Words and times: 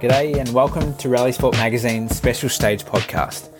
G'day 0.00 0.38
and 0.38 0.48
welcome 0.50 0.94
to 0.98 1.08
Rally 1.08 1.32
Sport 1.32 1.56
Magazine's 1.56 2.16
special 2.16 2.48
stage 2.48 2.84
podcast. 2.84 3.50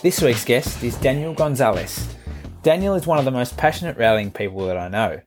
This 0.00 0.22
week's 0.22 0.44
guest 0.44 0.84
is 0.84 0.94
Daniel 0.96 1.34
Gonzalez. 1.34 2.14
Daniel 2.62 2.94
is 2.94 3.08
one 3.08 3.18
of 3.18 3.24
the 3.24 3.32
most 3.32 3.56
passionate 3.56 3.96
rallying 3.96 4.30
people 4.30 4.66
that 4.66 4.76
I 4.76 4.88
know, 4.88 5.20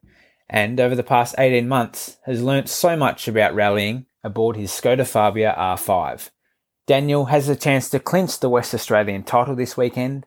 and 0.49 0.79
over 0.79 0.95
the 0.95 1.03
past 1.03 1.35
18 1.37 1.67
months 1.67 2.17
has 2.25 2.41
learnt 2.41 2.69
so 2.69 2.95
much 2.95 3.27
about 3.27 3.53
rallying 3.53 4.05
aboard 4.23 4.55
his 4.55 4.71
Skoda 4.71 5.05
Fabia 5.05 5.53
R5. 5.57 6.29
Daniel 6.87 7.25
has 7.25 7.47
the 7.47 7.57
chance 7.57 7.89
to 7.89 7.99
clinch 7.99 8.39
the 8.39 8.49
West 8.49 8.73
Australian 8.73 9.23
title 9.23 9.55
this 9.55 9.75
weekend, 9.75 10.25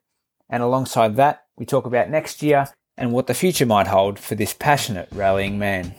and 0.50 0.62
alongside 0.62 1.16
that, 1.16 1.44
we 1.56 1.64
talk 1.64 1.86
about 1.86 2.10
next 2.10 2.42
year 2.42 2.68
and 2.98 3.12
what 3.12 3.26
the 3.26 3.34
future 3.34 3.66
might 3.66 3.86
hold 3.86 4.18
for 4.18 4.34
this 4.34 4.52
passionate 4.52 5.08
rallying 5.12 5.58
man. 5.58 5.94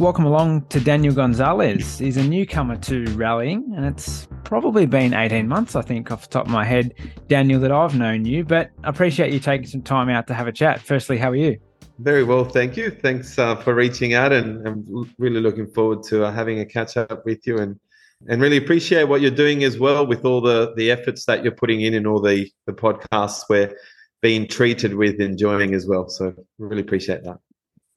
Welcome 0.00 0.24
along 0.24 0.62
to 0.68 0.80
Daniel 0.80 1.12
Gonzalez. 1.12 1.98
He's 1.98 2.16
a 2.16 2.26
newcomer 2.26 2.78
to 2.78 3.04
rallying, 3.16 3.70
and 3.76 3.84
it's 3.84 4.26
probably 4.44 4.86
been 4.86 5.12
18 5.12 5.46
months, 5.46 5.76
I 5.76 5.82
think, 5.82 6.10
off 6.10 6.22
the 6.22 6.28
top 6.28 6.46
of 6.46 6.50
my 6.50 6.64
head, 6.64 6.94
Daniel, 7.28 7.60
that 7.60 7.70
I've 7.70 7.94
known 7.94 8.24
you. 8.24 8.42
But 8.42 8.70
I 8.82 8.88
appreciate 8.88 9.30
you 9.30 9.38
taking 9.38 9.66
some 9.66 9.82
time 9.82 10.08
out 10.08 10.26
to 10.28 10.32
have 10.32 10.46
a 10.46 10.52
chat. 10.52 10.80
Firstly, 10.80 11.18
how 11.18 11.28
are 11.28 11.36
you? 11.36 11.58
Very 11.98 12.24
well, 12.24 12.46
thank 12.46 12.78
you. 12.78 12.90
Thanks 12.90 13.38
uh, 13.38 13.56
for 13.56 13.74
reaching 13.74 14.14
out, 14.14 14.32
and 14.32 14.66
I'm 14.66 15.14
really 15.18 15.42
looking 15.42 15.66
forward 15.66 16.02
to 16.04 16.24
uh, 16.24 16.32
having 16.32 16.60
a 16.60 16.64
catch 16.64 16.96
up 16.96 17.26
with 17.26 17.46
you, 17.46 17.58
and 17.58 17.78
and 18.26 18.40
really 18.40 18.56
appreciate 18.56 19.04
what 19.04 19.20
you're 19.20 19.30
doing 19.30 19.64
as 19.64 19.78
well 19.78 20.06
with 20.06 20.24
all 20.24 20.40
the 20.40 20.72
the 20.76 20.90
efforts 20.90 21.26
that 21.26 21.44
you're 21.44 21.52
putting 21.52 21.82
in 21.82 21.92
and 21.92 22.06
all 22.06 22.22
the 22.22 22.50
the 22.64 22.72
podcasts 22.72 23.42
we're 23.50 23.76
being 24.22 24.48
treated 24.48 24.94
with, 24.94 25.20
enjoying 25.20 25.74
as 25.74 25.86
well. 25.86 26.08
So 26.08 26.32
really 26.58 26.80
appreciate 26.80 27.22
that. 27.24 27.36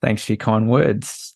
Thanks 0.02 0.26
for 0.26 0.34
your 0.34 0.38
kind 0.38 0.70
words 0.70 1.34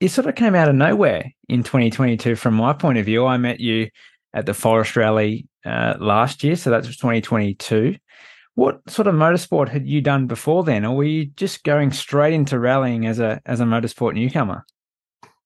you 0.00 0.08
sort 0.08 0.26
of 0.26 0.34
came 0.34 0.54
out 0.54 0.68
of 0.68 0.74
nowhere 0.74 1.32
in 1.48 1.62
2022 1.62 2.36
from 2.36 2.54
my 2.54 2.72
point 2.72 2.98
of 2.98 3.04
view. 3.04 3.26
I 3.26 3.36
met 3.36 3.60
you 3.60 3.88
at 4.32 4.46
the 4.46 4.54
Forest 4.54 4.96
Rally 4.96 5.46
uh, 5.64 5.94
last 5.98 6.44
year, 6.44 6.56
so 6.56 6.70
that's 6.70 6.86
2022. 6.86 7.96
What 8.54 8.88
sort 8.88 9.08
of 9.08 9.14
motorsport 9.14 9.68
had 9.68 9.86
you 9.86 10.00
done 10.00 10.26
before 10.26 10.62
then, 10.62 10.84
or 10.84 10.96
were 10.96 11.04
you 11.04 11.26
just 11.26 11.64
going 11.64 11.90
straight 11.90 12.34
into 12.34 12.58
rallying 12.58 13.06
as 13.06 13.18
a 13.18 13.40
as 13.46 13.60
a 13.60 13.64
motorsport 13.64 14.14
newcomer? 14.14 14.64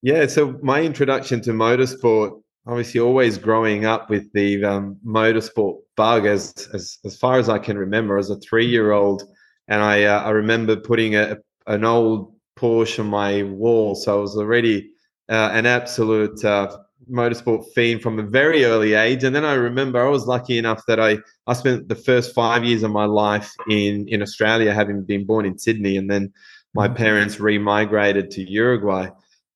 Yeah, 0.01 0.27
so 0.27 0.57
my 0.61 0.81
introduction 0.81 1.41
to 1.41 1.51
motorsport, 1.51 2.41
obviously, 2.67 2.99
always 2.99 3.37
growing 3.37 3.85
up 3.85 4.09
with 4.09 4.31
the 4.33 4.63
um, 4.63 4.97
motorsport 5.05 5.79
bug, 5.97 6.25
as, 6.25 6.69
as 6.73 6.99
as 7.03 7.17
far 7.17 7.39
as 7.39 7.49
I 7.49 7.57
can 7.57 7.77
remember, 7.77 8.17
as 8.17 8.29
a 8.29 8.39
three 8.39 8.67
year 8.67 8.91
old, 8.91 9.23
and 9.67 9.81
I 9.81 10.03
uh, 10.03 10.21
I 10.21 10.29
remember 10.29 10.75
putting 10.75 11.15
a 11.15 11.37
an 11.65 11.83
old 11.83 12.33
Porsche 12.59 12.99
on 12.99 13.07
my 13.07 13.43
wall. 13.43 13.95
So 13.95 14.17
I 14.17 14.21
was 14.21 14.35
already 14.37 14.91
uh, 15.29 15.49
an 15.53 15.65
absolute 15.65 16.43
uh, 16.43 16.77
motorsport 17.09 17.65
fiend 17.73 18.01
from 18.01 18.19
a 18.19 18.23
very 18.23 18.65
early 18.65 18.93
age. 18.93 19.23
And 19.23 19.35
then 19.35 19.45
I 19.45 19.53
remember 19.53 20.05
I 20.05 20.09
was 20.09 20.25
lucky 20.27 20.57
enough 20.57 20.83
that 20.87 20.99
I, 20.99 21.19
I 21.47 21.53
spent 21.53 21.87
the 21.87 21.95
first 21.95 22.33
five 22.33 22.63
years 22.63 22.83
of 22.83 22.91
my 22.91 23.05
life 23.05 23.51
in, 23.69 24.07
in 24.07 24.21
Australia, 24.21 24.73
having 24.73 25.03
been 25.03 25.25
born 25.25 25.45
in 25.45 25.57
Sydney. 25.57 25.97
And 25.97 26.09
then 26.09 26.33
my 26.73 26.87
mm-hmm. 26.87 26.97
parents 26.97 27.39
remigrated 27.39 28.31
to 28.31 28.49
Uruguay. 28.49 29.09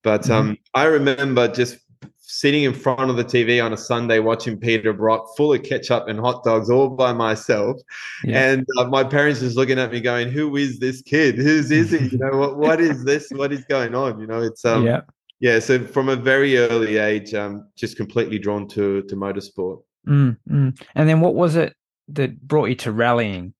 But 0.04 0.30
um, 0.30 0.46
mm-hmm. 0.46 0.54
I 0.74 0.86
remember 0.86 1.48
just 1.48 1.78
sitting 2.26 2.64
in 2.64 2.74
front 2.74 3.10
of 3.10 3.18
the 3.18 3.24
TV 3.24 3.64
on 3.64 3.74
a 3.74 3.78
Sunday 3.78 4.20
watching 4.20 4.58
Peter 4.58 4.94
Brock 4.94 5.28
full 5.36 5.54
of 5.54 5.62
ketchup 5.64 6.08
and 6.08 6.20
hot 6.20 6.44
dogs 6.44 6.70
all 6.70 6.90
by 6.90 7.14
myself. 7.14 7.80
Yeah. 8.24 8.52
And 8.52 8.68
uh, 8.80 8.86
my 8.86 9.04
parents 9.04 9.42
just 9.42 9.58
looking 9.58 9.78
at 9.78 9.92
me 9.92 10.00
going, 10.00 10.32
who 10.32 10.56
is 10.56 10.80
this 10.80 11.02
kid? 11.02 11.36
Who's 11.36 11.70
is 11.70 11.92
he? 11.92 12.08
You 12.08 12.18
know, 12.18 12.38
what, 12.38 12.58
what 12.58 12.82
is 12.82 13.04
this? 13.04 13.30
What 13.32 13.52
is 13.52 13.66
going 13.66 13.94
on? 13.94 14.20
You 14.20 14.28
know, 14.28 14.42
it's, 14.42 14.64
um, 14.66 14.86
yeah. 14.86 15.02
Yeah, 15.40 15.60
so 15.60 15.86
from 15.86 16.08
a 16.08 16.16
very 16.16 16.58
early 16.58 16.96
age, 16.96 17.34
um, 17.34 17.68
just 17.76 17.98
completely 17.98 18.40
drawn 18.40 18.66
to 18.70 19.02
to 19.02 19.16
motorsport. 19.18 19.84
Mm, 20.08 20.38
mm. 20.50 20.82
And 20.96 21.10
then, 21.10 21.20
what 21.20 21.36
was 21.36 21.58
it 21.58 21.76
that 22.10 22.42
brought 22.48 22.68
you 22.68 22.76
to 22.76 22.94
rallying? 22.94 23.54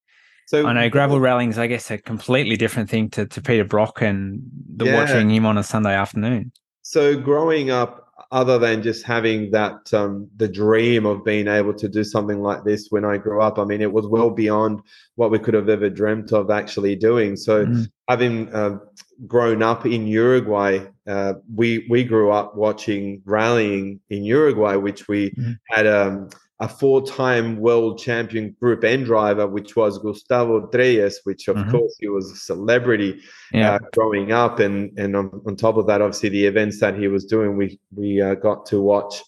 So 0.48 0.66
I 0.66 0.72
know 0.72 0.90
gravel 0.90 1.20
rallying 1.20 1.50
is, 1.50 1.58
I 1.58 1.68
guess, 1.68 1.92
a 1.92 1.98
completely 1.98 2.56
different 2.56 2.90
thing 2.90 3.10
to, 3.12 3.26
to 3.26 3.42
Peter 3.42 3.66
Brock 3.66 4.02
and 4.02 4.42
the 4.78 4.86
yeah. 4.86 4.96
watching 4.96 5.30
him 5.30 5.46
on 5.46 5.58
a 5.58 5.64
Sunday 5.64 5.94
afternoon. 5.94 6.54
So 6.84 7.20
growing 7.20 7.70
up, 7.70 8.03
other 8.34 8.58
than 8.58 8.82
just 8.82 9.06
having 9.06 9.52
that 9.52 9.94
um, 9.94 10.28
the 10.38 10.48
dream 10.48 11.06
of 11.06 11.24
being 11.24 11.48
able 11.48 11.74
to 11.76 11.88
do 11.88 12.04
something 12.04 12.42
like 12.42 12.64
this 12.64 12.88
when 12.90 13.06
I 13.06 13.18
grew 13.18 13.40
up. 13.40 13.60
I 13.60 13.64
mean, 13.64 13.80
it 13.80 13.94
was 13.94 14.08
well 14.08 14.32
beyond 14.32 14.82
what 15.16 15.30
we 15.30 15.38
could 15.38 15.54
have 15.54 15.70
ever 15.70 15.88
dreamt 15.88 16.34
of 16.34 16.50
actually 16.50 16.96
doing. 16.96 17.36
So, 17.36 17.68
mm. 17.68 17.86
having 18.10 18.52
uh, 18.52 18.80
grown 19.28 19.62
up 19.62 19.86
in 19.86 20.08
Uruguay, 20.08 20.80
uh, 21.08 21.36
we 21.54 21.86
we 21.92 22.04
grew 22.04 22.32
up 22.32 22.56
watching 22.56 23.22
rallying 23.24 24.00
in 24.10 24.24
Uruguay, 24.24 24.78
which 24.78 25.08
we 25.08 25.30
mm. 25.30 25.56
had 25.70 25.86
um, 25.86 26.30
a 26.60 26.68
four-time 26.68 27.58
world 27.58 28.00
champion 28.00 28.56
Group 28.60 28.84
N 28.84 29.04
driver, 29.04 29.48
which 29.48 29.76
was 29.76 29.98
Gustavo 29.98 30.68
Trelles, 30.68 31.16
which 31.24 31.48
of 31.48 31.56
mm-hmm. 31.56 31.72
course 31.72 31.96
he 32.00 32.08
was 32.08 32.32
a 32.32 32.36
celebrity 32.36 33.22
yeah. 33.52 33.74
uh, 33.74 33.80
growing 33.94 34.32
up, 34.32 34.60
and 34.60 34.98
and 34.98 35.16
on, 35.16 35.42
on, 35.46 35.56
top 35.56 35.78
of 35.78 35.88
that, 35.88 36.02
obviously 36.02 36.30
the 36.30 36.46
events 36.46 36.80
that 36.80 36.96
he 36.96 37.08
was 37.08 37.26
doing, 37.26 37.58
we 37.58 37.80
we 37.96 38.22
uh, 38.22 38.36
got 38.36 38.66
to 38.68 38.82
watch 38.82 39.24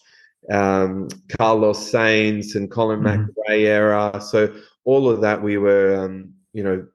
um, 0.50 1.08
Carlos 1.36 1.90
Sainz 1.92 2.54
and 2.54 2.70
Colin 2.70 3.00
mm-hmm. 3.00 3.24
McRae 3.24 3.66
era. 3.66 4.20
So 4.20 4.54
all 4.84 5.10
of 5.10 5.20
that, 5.20 5.42
we 5.42 5.58
were, 5.58 5.96
um, 5.96 6.32
you 6.52 6.62
know, 6.62 6.86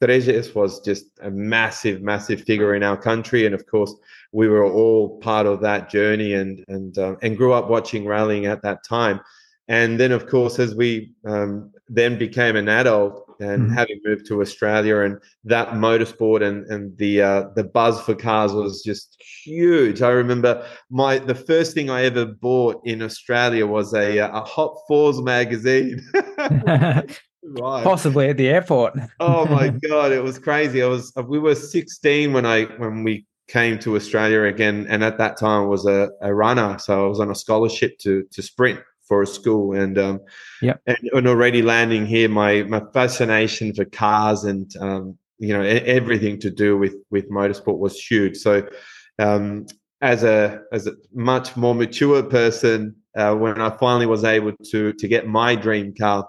Trelles 0.00 0.54
was 0.54 0.80
just 0.80 1.06
a 1.20 1.30
massive, 1.30 2.00
massive 2.00 2.42
figure 2.42 2.74
in 2.74 2.82
our 2.82 2.96
country, 2.96 3.44
and 3.44 3.54
of 3.54 3.66
course, 3.66 3.94
we 4.32 4.48
were 4.48 4.64
all 4.64 5.18
part 5.18 5.46
of 5.46 5.60
that 5.60 5.90
journey, 5.90 6.34
and 6.34 6.64
and 6.68 6.96
uh, 6.96 7.16
and 7.22 7.36
grew 7.36 7.52
up 7.52 7.68
watching 7.68 8.06
rallying 8.06 8.46
at 8.46 8.62
that 8.62 8.82
time. 8.82 9.20
And 9.70 10.00
then, 10.00 10.10
of 10.10 10.26
course, 10.26 10.58
as 10.58 10.74
we 10.74 11.12
um, 11.24 11.70
then 11.88 12.18
became 12.18 12.56
an 12.56 12.68
adult 12.68 13.24
and 13.38 13.62
mm-hmm. 13.62 13.72
having 13.72 14.00
moved 14.04 14.26
to 14.26 14.40
Australia, 14.40 14.98
and 14.98 15.16
that 15.44 15.68
motorsport 15.68 16.42
and 16.42 16.66
and 16.66 16.98
the 16.98 17.22
uh, 17.22 17.44
the 17.54 17.62
buzz 17.62 18.00
for 18.00 18.16
cars 18.16 18.52
was 18.52 18.82
just 18.82 19.16
huge. 19.44 20.02
I 20.02 20.10
remember 20.10 20.66
my 20.90 21.18
the 21.18 21.36
first 21.36 21.72
thing 21.72 21.88
I 21.88 22.02
ever 22.02 22.26
bought 22.26 22.82
in 22.84 23.00
Australia 23.00 23.64
was 23.64 23.94
a 23.94 24.18
a 24.18 24.40
Hot 24.40 24.76
Fours 24.88 25.22
magazine. 25.22 26.04
right. 26.48 27.84
Possibly 27.84 28.28
at 28.28 28.38
the 28.38 28.48
airport. 28.48 28.98
oh 29.20 29.46
my 29.46 29.68
god, 29.88 30.10
it 30.10 30.24
was 30.24 30.36
crazy. 30.36 30.82
I 30.82 30.86
was 30.86 31.12
we 31.28 31.38
were 31.38 31.54
16 31.54 32.32
when 32.32 32.44
I 32.44 32.64
when 32.64 33.04
we 33.04 33.24
came 33.46 33.78
to 33.80 33.94
Australia 33.94 34.42
again, 34.42 34.88
and 34.88 35.04
at 35.04 35.16
that 35.18 35.36
time 35.36 35.62
I 35.62 35.66
was 35.66 35.86
a, 35.86 36.08
a 36.22 36.34
runner, 36.34 36.76
so 36.80 37.04
I 37.04 37.08
was 37.08 37.20
on 37.20 37.30
a 37.30 37.36
scholarship 37.36 38.00
to 38.00 38.24
to 38.32 38.42
sprint 38.42 38.80
for 39.10 39.22
a 39.22 39.26
school. 39.26 39.74
And 39.74 39.98
um 39.98 40.20
yeah 40.62 40.76
and, 40.86 40.98
and, 41.12 41.26
already 41.26 41.62
landing 41.62 42.06
here 42.06 42.28
my 42.28 42.62
my 42.74 42.80
fascination 42.94 43.74
for 43.74 43.84
cars 43.84 44.44
and 44.44 44.70
um 44.80 45.18
you 45.38 45.52
know 45.52 45.62
everything 45.98 46.38
to 46.44 46.50
do 46.50 46.78
with 46.78 46.94
with 47.10 47.28
motorsport 47.30 47.78
was 47.78 47.98
huge. 47.98 48.36
So 48.36 48.52
um 49.18 49.66
as 50.00 50.22
a 50.22 50.60
as 50.72 50.86
a 50.86 50.92
much 51.12 51.56
more 51.56 51.74
mature 51.74 52.22
person 52.22 52.94
uh, 53.18 53.34
when 53.34 53.60
I 53.60 53.70
finally 53.76 54.06
was 54.06 54.22
able 54.24 54.52
to 54.70 54.92
to 54.92 55.08
get 55.08 55.26
my 55.26 55.56
dream 55.56 55.92
car 55.92 56.28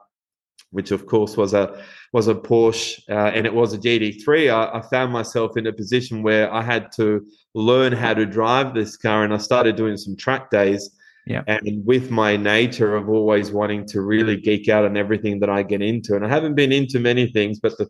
which 0.72 0.92
of 0.92 1.06
course 1.06 1.38
was 1.38 1.54
a 1.54 1.66
was 2.14 2.28
a 2.28 2.36
Porsche 2.36 3.00
uh, 3.10 3.32
and 3.36 3.46
it 3.46 3.54
was 3.54 3.74
a 3.74 3.78
GT3 3.78 4.52
I, 4.52 4.80
I 4.80 4.82
found 4.94 5.14
myself 5.14 5.58
in 5.58 5.68
a 5.68 5.74
position 5.74 6.24
where 6.24 6.52
I 6.52 6.62
had 6.62 6.92
to 6.94 7.08
learn 7.54 7.94
how 7.94 8.14
to 8.14 8.26
drive 8.26 8.74
this 8.74 8.98
car 8.98 9.24
and 9.24 9.34
I 9.34 9.38
started 9.38 9.76
doing 9.76 9.98
some 9.98 10.16
track 10.16 10.50
days 10.50 10.90
yeah. 11.26 11.44
And 11.48 11.86
with 11.86 12.10
my 12.10 12.36
nature 12.36 12.96
of 12.96 13.10
always 13.10 13.52
wanting 13.52 13.86
to 13.88 14.02
really 14.02 14.38
geek 14.38 14.70
out 14.70 14.86
on 14.86 14.98
everything 14.98 15.40
that 15.42 15.50
I 15.50 15.64
get 15.64 15.82
into, 15.82 16.16
and 16.16 16.26
I 16.26 16.30
haven't 16.30 16.56
been 16.56 16.72
into 16.72 17.00
many 17.00 17.28
things, 17.28 17.60
but 17.60 17.78
the 17.78 17.90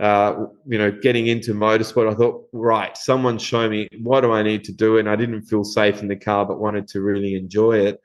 uh, 0.00 0.46
you 0.66 0.78
know, 0.78 0.90
getting 0.90 1.26
into 1.26 1.52
motorsport, 1.52 2.10
I 2.10 2.14
thought, 2.14 2.48
right, 2.52 2.96
someone 2.96 3.36
show 3.36 3.68
me 3.68 3.86
what 4.00 4.22
do 4.22 4.32
I 4.32 4.42
need 4.42 4.64
to 4.64 4.72
do, 4.72 4.96
and 4.96 5.10
I 5.10 5.14
didn't 5.14 5.42
feel 5.42 5.62
safe 5.62 6.00
in 6.00 6.08
the 6.08 6.16
car, 6.16 6.46
but 6.46 6.58
wanted 6.58 6.88
to 6.88 7.02
really 7.02 7.34
enjoy 7.34 7.80
it. 7.80 8.00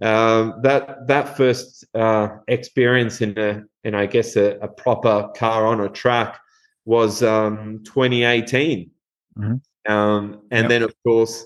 Um, 0.00 0.54
that 0.62 1.06
that 1.06 1.36
first 1.36 1.84
uh, 1.94 2.28
experience 2.48 3.20
in 3.20 3.38
a 3.38 3.62
in 3.84 3.94
I 3.94 4.06
guess 4.06 4.36
a, 4.36 4.58
a, 4.58 4.68
proper 4.68 5.28
car 5.36 5.66
on 5.66 5.80
a 5.80 5.88
track 5.88 6.38
was 6.84 7.22
um, 7.22 7.82
2018, 7.84 8.90
mm-hmm. 9.38 9.92
um, 9.92 10.42
and 10.50 10.62
yep. 10.64 10.68
then 10.68 10.82
of 10.82 10.94
course 11.04 11.44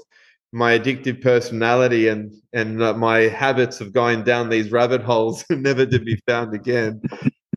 my 0.53 0.79
addictive 0.79 1.21
personality 1.23 2.09
and 2.09 2.33
and 2.53 2.83
uh, 2.83 2.93
my 2.95 3.21
habits 3.21 3.81
of 3.81 3.93
going 3.93 4.23
down 4.23 4.51
these 4.51 4.71
rabbit 4.71 5.03
holes 5.03 5.45
never 5.51 5.87
to 5.87 5.99
be 5.99 6.21
found 6.27 6.55
again. 6.55 7.01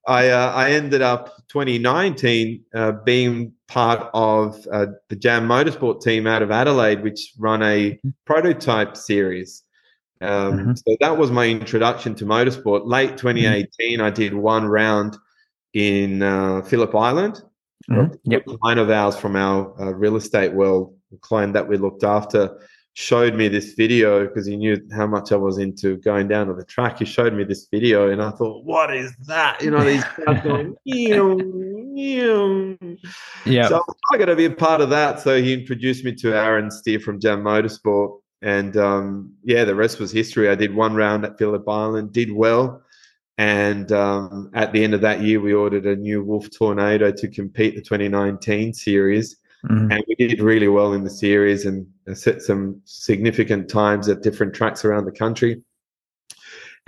I 0.07 0.30
uh, 0.30 0.51
I 0.53 0.71
ended 0.71 1.01
up 1.01 1.36
2019 1.50 2.63
uh, 2.74 2.92
being 3.03 3.51
part 3.68 4.09
of 4.13 4.65
uh, 4.71 4.88
the 5.09 5.15
Jam 5.15 5.47
Motorsport 5.47 6.01
team 6.01 6.25
out 6.27 6.42
of 6.42 6.51
Adelaide, 6.51 7.03
which 7.03 7.33
run 7.38 7.62
a 7.63 8.00
prototype 8.25 8.95
series. 8.95 9.63
Um, 10.21 10.30
mm-hmm. 10.30 10.74
So 10.75 10.95
that 11.01 11.18
was 11.18 11.31
my 11.31 11.48
introduction 11.48 12.15
to 12.15 12.25
motorsport. 12.25 12.86
Late 12.86 13.18
2018, 13.18 13.68
mm-hmm. 13.98 14.06
I 14.06 14.09
did 14.09 14.33
one 14.33 14.65
round 14.68 15.18
in 15.74 16.21
uh, 16.21 16.62
Phillip 16.62 16.95
Island. 16.95 17.41
Mhm. 17.89 18.18
Yep. 18.24 18.48
A 18.48 18.57
client 18.57 18.80
of 18.80 18.89
ours 18.89 19.15
from 19.15 19.36
our 19.36 19.80
uh, 19.80 19.91
real 19.91 20.15
estate 20.15 20.53
world, 20.53 20.95
a 21.13 21.18
client 21.18 21.53
that 21.53 21.68
we 21.68 21.77
looked 21.77 22.03
after, 22.03 22.57
showed 22.95 23.36
me 23.36 23.50
this 23.50 23.74
video 23.74 24.25
because 24.25 24.45
he 24.45 24.56
knew 24.56 24.80
how 24.95 25.06
much 25.06 25.33
I 25.33 25.36
was 25.36 25.57
into 25.57 25.97
going 25.97 26.30
down 26.30 26.47
to 26.47 26.53
the 26.53 26.63
track. 26.63 27.00
He 27.00 27.06
showed 27.06 27.33
me 27.33 27.44
this 27.44 27.68
video, 27.69 28.09
and 28.09 28.24
I 28.24 28.31
thought, 28.31 28.63
"What 28.63 28.95
is 28.95 29.13
that?" 29.27 29.62
You 29.62 29.71
know, 29.71 29.83
these 29.83 30.03
cars 30.25 30.42
going. 30.42 30.75
Yeah. 33.45 33.68
So 33.68 33.83
I 34.13 34.18
got 34.18 34.25
to 34.25 34.36
be 34.36 34.45
a 34.45 34.51
part 34.51 34.80
of 34.80 34.89
that. 34.92 35.19
So 35.19 35.42
he 35.42 35.53
introduced 35.53 36.06
me 36.06 36.15
to 36.15 36.33
Aaron 36.33 36.71
Steer 36.71 37.00
from 37.01 37.19
Jam 37.19 37.44
Motorsport, 37.44 38.21
and 38.42 38.77
um, 38.77 39.33
yeah, 39.44 39.65
the 39.65 39.75
rest 39.75 40.00
was 40.00 40.12
history. 40.12 40.50
I 40.50 40.56
did 40.56 40.74
one 40.74 40.95
round 40.95 41.25
at 41.25 41.38
Phillip 41.38 41.68
Island, 41.68 42.13
did 42.13 42.31
well, 42.31 42.81
and 43.38 43.91
um, 43.91 44.51
at 44.53 44.71
the 44.71 44.86
end 44.86 44.94
of 44.94 45.01
that 45.01 45.19
year, 45.19 45.41
we 45.41 45.53
ordered 45.53 45.86
a 45.86 45.98
new 45.98 46.24
Wolf 46.24 46.48
Tornado 46.57 47.12
to 47.12 47.27
compete 47.27 47.75
the 47.75 47.81
2019 47.81 48.74
series, 48.74 49.36
Mhm. 49.69 49.91
and 49.94 50.03
we 50.07 50.15
did 50.15 50.39
really 50.41 50.67
well 50.67 50.94
in 50.94 51.03
the 51.03 51.09
series 51.09 51.65
and 51.65 51.88
set 52.13 52.41
some 52.41 52.81
significant 52.85 53.69
times 53.69 54.07
at 54.09 54.21
different 54.21 54.53
tracks 54.53 54.85
around 54.85 55.06
the 55.06 55.12
country. 55.12 55.62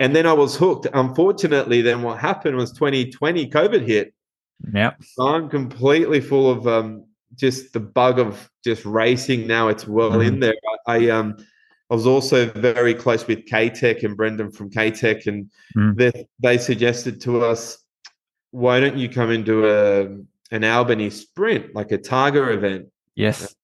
And 0.00 0.14
then 0.14 0.26
I 0.26 0.32
was 0.32 0.56
hooked. 0.56 0.86
Unfortunately, 0.94 1.82
then 1.82 2.02
what 2.02 2.18
happened 2.18 2.56
was 2.56 2.70
2020 2.72 3.50
COVID 3.50 3.84
hit. 3.84 4.14
Yep. 4.72 5.00
I'm 5.18 5.48
completely 5.48 6.20
full 6.20 6.50
of 6.50 6.66
um, 6.68 7.04
just 7.36 7.72
the 7.72 7.80
bug 7.80 8.18
of 8.18 8.48
just 8.64 8.84
racing. 8.84 9.46
Now 9.46 9.68
it's 9.68 9.86
well 9.86 10.20
in 10.20 10.40
there. 10.40 10.54
I, 10.86 10.96
I 10.96 11.08
um 11.10 11.36
I 11.90 11.94
was 11.94 12.06
also 12.06 12.46
very 12.50 12.92
close 12.94 13.26
with 13.26 13.46
K 13.46 13.70
Tech 13.70 14.02
and 14.02 14.16
Brendan 14.16 14.50
from 14.52 14.70
K 14.70 14.90
Tech, 14.90 15.26
and 15.26 15.50
Mm. 15.76 15.96
they 15.96 16.26
they 16.40 16.58
suggested 16.58 17.20
to 17.22 17.42
us, 17.44 17.78
why 18.50 18.78
don't 18.80 18.96
you 18.96 19.08
come 19.08 19.30
into 19.30 19.66
a 19.68 20.08
an 20.50 20.64
Albany 20.64 21.10
sprint, 21.10 21.74
like 21.74 21.92
a 21.92 21.98
Targa 21.98 22.54
event? 22.54 22.86
Yes. 23.14 23.54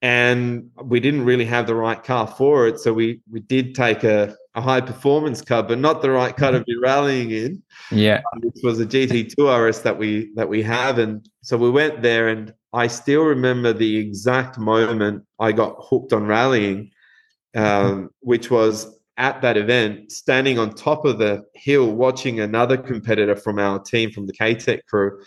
And 0.00 0.70
we 0.82 0.98
didn't 0.98 1.24
really 1.24 1.44
have 1.44 1.66
the 1.66 1.76
right 1.76 2.02
car 2.02 2.26
for 2.26 2.66
it, 2.66 2.80
so 2.80 2.92
we 2.92 3.20
we 3.30 3.38
did 3.38 3.74
take 3.74 4.02
a, 4.02 4.34
a 4.56 4.60
high 4.60 4.80
performance 4.80 5.40
car, 5.40 5.62
but 5.62 5.78
not 5.78 6.02
the 6.02 6.10
right 6.10 6.36
car 6.36 6.50
to 6.50 6.64
be 6.64 6.72
mm-hmm. 6.72 6.82
rallying 6.82 7.30
in 7.30 7.62
Yeah. 7.92 8.20
Um, 8.32 8.40
which 8.42 8.62
was 8.64 8.80
a 8.80 8.86
GT2 8.86 9.68
RS 9.68 9.82
that 9.82 9.96
we 9.96 10.32
that 10.34 10.48
we 10.48 10.60
have, 10.62 10.98
and 10.98 11.28
so 11.42 11.56
we 11.56 11.70
went 11.70 12.02
there, 12.02 12.28
and 12.28 12.52
I 12.72 12.88
still 12.88 13.22
remember 13.22 13.72
the 13.72 13.96
exact 13.96 14.58
moment 14.58 15.24
I 15.38 15.52
got 15.52 15.76
hooked 15.78 16.12
on 16.12 16.26
rallying, 16.26 16.90
mm-hmm. 17.54 17.64
um, 17.64 18.10
which 18.20 18.50
was 18.50 18.98
at 19.18 19.42
that 19.42 19.56
event, 19.56 20.10
standing 20.10 20.58
on 20.58 20.74
top 20.74 21.04
of 21.04 21.18
the 21.18 21.44
hill, 21.54 21.92
watching 21.92 22.40
another 22.40 22.76
competitor 22.76 23.36
from 23.36 23.58
our 23.58 23.78
team 23.78 24.10
from 24.10 24.26
the 24.26 24.32
KTEC 24.32 24.84
crew. 24.86 25.20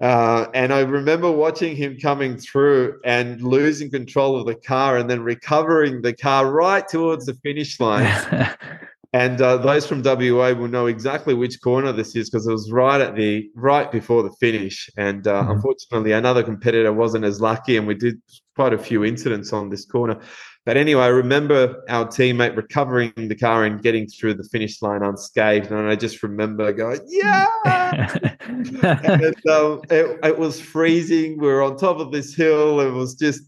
Uh, 0.00 0.46
and 0.52 0.74
I 0.74 0.80
remember 0.80 1.30
watching 1.30 1.74
him 1.74 1.96
coming 1.98 2.36
through 2.36 3.00
and 3.04 3.40
losing 3.40 3.90
control 3.90 4.38
of 4.38 4.46
the 4.46 4.54
car 4.54 4.98
and 4.98 5.08
then 5.08 5.22
recovering 5.22 6.02
the 6.02 6.12
car 6.14 6.50
right 6.50 6.86
towards 6.86 7.26
the 7.26 7.34
finish 7.34 7.80
line. 7.80 8.12
And 9.12 9.40
uh, 9.40 9.56
those 9.56 9.86
from 9.86 10.02
WA 10.02 10.52
will 10.52 10.68
know 10.68 10.86
exactly 10.86 11.32
which 11.32 11.62
corner 11.62 11.90
this 11.90 12.14
is 12.14 12.28
because 12.28 12.46
it 12.46 12.52
was 12.52 12.70
right 12.70 13.00
at 13.00 13.16
the 13.16 13.48
right 13.54 13.90
before 13.90 14.22
the 14.22 14.32
finish. 14.32 14.90
And 14.98 15.26
uh, 15.26 15.42
Mhm. 15.44 15.52
unfortunately, 15.52 16.12
another 16.12 16.42
competitor 16.42 16.92
wasn't 16.92 17.24
as 17.24 17.40
lucky, 17.40 17.78
and 17.78 17.86
we 17.86 17.94
did 17.94 18.20
quite 18.56 18.74
a 18.74 18.78
few 18.78 19.04
incidents 19.06 19.54
on 19.54 19.70
this 19.70 19.86
corner. 19.86 20.18
But 20.66 20.76
anyway, 20.76 21.04
I 21.04 21.08
remember 21.08 21.84
our 21.88 22.06
teammate 22.06 22.56
recovering 22.56 23.12
the 23.14 23.36
car 23.36 23.64
and 23.64 23.80
getting 23.80 24.08
through 24.08 24.34
the 24.34 24.42
finish 24.42 24.82
line 24.82 25.00
unscathed, 25.00 25.70
and 25.70 25.88
I 25.88 25.94
just 25.94 26.24
remember 26.24 26.72
going, 26.72 27.00
"Yeah!" 27.06 27.46
and 28.82 29.46
um, 29.48 29.82
it, 29.88 30.18
it 30.24 30.36
was 30.36 30.60
freezing. 30.60 31.38
We 31.38 31.46
were 31.46 31.62
on 31.62 31.76
top 31.76 31.98
of 31.98 32.10
this 32.10 32.34
hill. 32.34 32.80
It 32.80 32.90
was 32.90 33.14
just, 33.14 33.42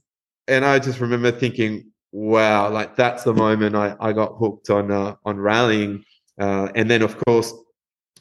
and 0.47 0.65
I 0.65 0.79
just 0.79 1.00
remember 1.00 1.32
thinking, 1.32 1.91
wow, 2.12 2.70
like 2.70 2.94
that's 2.94 3.25
the 3.25 3.35
moment 3.35 3.75
I, 3.75 3.97
I 3.99 4.12
got 4.12 4.37
hooked 4.38 4.70
on 4.70 4.93
uh, 4.93 5.17
on 5.25 5.41
rallying. 5.41 6.05
Uh, 6.41 6.69
and 6.76 6.88
then, 6.88 7.03
of 7.03 7.19
course, 7.26 7.53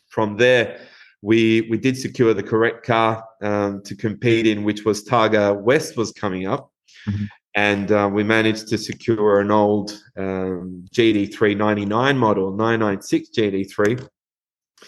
from 0.10 0.38
there, 0.38 0.80
we 1.22 1.68
we 1.70 1.78
did 1.78 1.98
secure 1.98 2.34
the 2.34 2.42
correct 2.42 2.84
car 2.84 3.24
um, 3.44 3.84
to 3.84 3.96
compete 3.96 4.48
in, 4.48 4.64
which 4.64 4.86
was 4.86 5.08
Targa 5.08 5.56
West 5.62 5.98
was 5.98 6.12
coming 6.14 6.48
up. 6.48 6.72
Mhm. 7.08 7.28
And 7.58 7.92
uh, 7.92 8.08
we 8.14 8.24
managed 8.24 8.68
to 8.68 8.78
secure 8.78 9.42
an 9.42 9.50
old 9.50 9.90
um, 10.16 10.86
GD399 10.94 12.16
model, 12.16 12.52
996 12.52 13.30
GT3. 13.36 14.08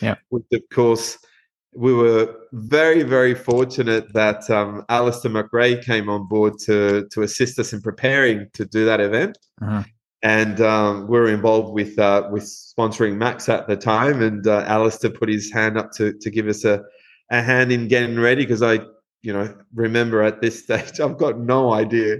Yeah. 0.01 0.15
Which, 0.29 0.45
of 0.53 0.61
course, 0.71 1.17
we 1.73 1.91
were 1.95 2.31
very, 2.53 3.01
very 3.01 3.33
fortunate 3.33 4.13
that 4.13 4.47
um, 4.51 4.85
Alister 4.87 5.29
McRae 5.29 5.83
came 5.83 6.09
on 6.09 6.27
board 6.27 6.59
to 6.65 7.07
to 7.11 7.23
assist 7.23 7.57
us 7.57 7.73
in 7.73 7.81
preparing 7.81 8.47
to 8.53 8.65
do 8.65 8.85
that 8.85 8.99
event. 8.99 9.39
Uh-huh. 9.63 9.83
And 10.21 10.61
um, 10.61 11.07
we 11.07 11.17
were 11.17 11.29
involved 11.29 11.73
with 11.73 11.97
uh, 11.97 12.29
with 12.31 12.43
sponsoring 12.43 13.17
Max 13.17 13.49
at 13.49 13.67
the 13.67 13.77
time, 13.77 14.21
and 14.21 14.45
uh, 14.45 14.63
Alister 14.67 15.09
put 15.09 15.27
his 15.27 15.51
hand 15.51 15.75
up 15.75 15.91
to 15.93 16.13
to 16.13 16.29
give 16.29 16.47
us 16.47 16.65
a 16.65 16.83
a 17.31 17.41
hand 17.41 17.71
in 17.71 17.87
getting 17.87 18.19
ready 18.19 18.43
because 18.43 18.61
I, 18.61 18.79
you 19.21 19.33
know, 19.33 19.53
remember 19.73 20.21
at 20.23 20.41
this 20.41 20.63
stage 20.63 20.99
I've 20.99 21.17
got 21.17 21.39
no 21.39 21.73
idea, 21.73 22.17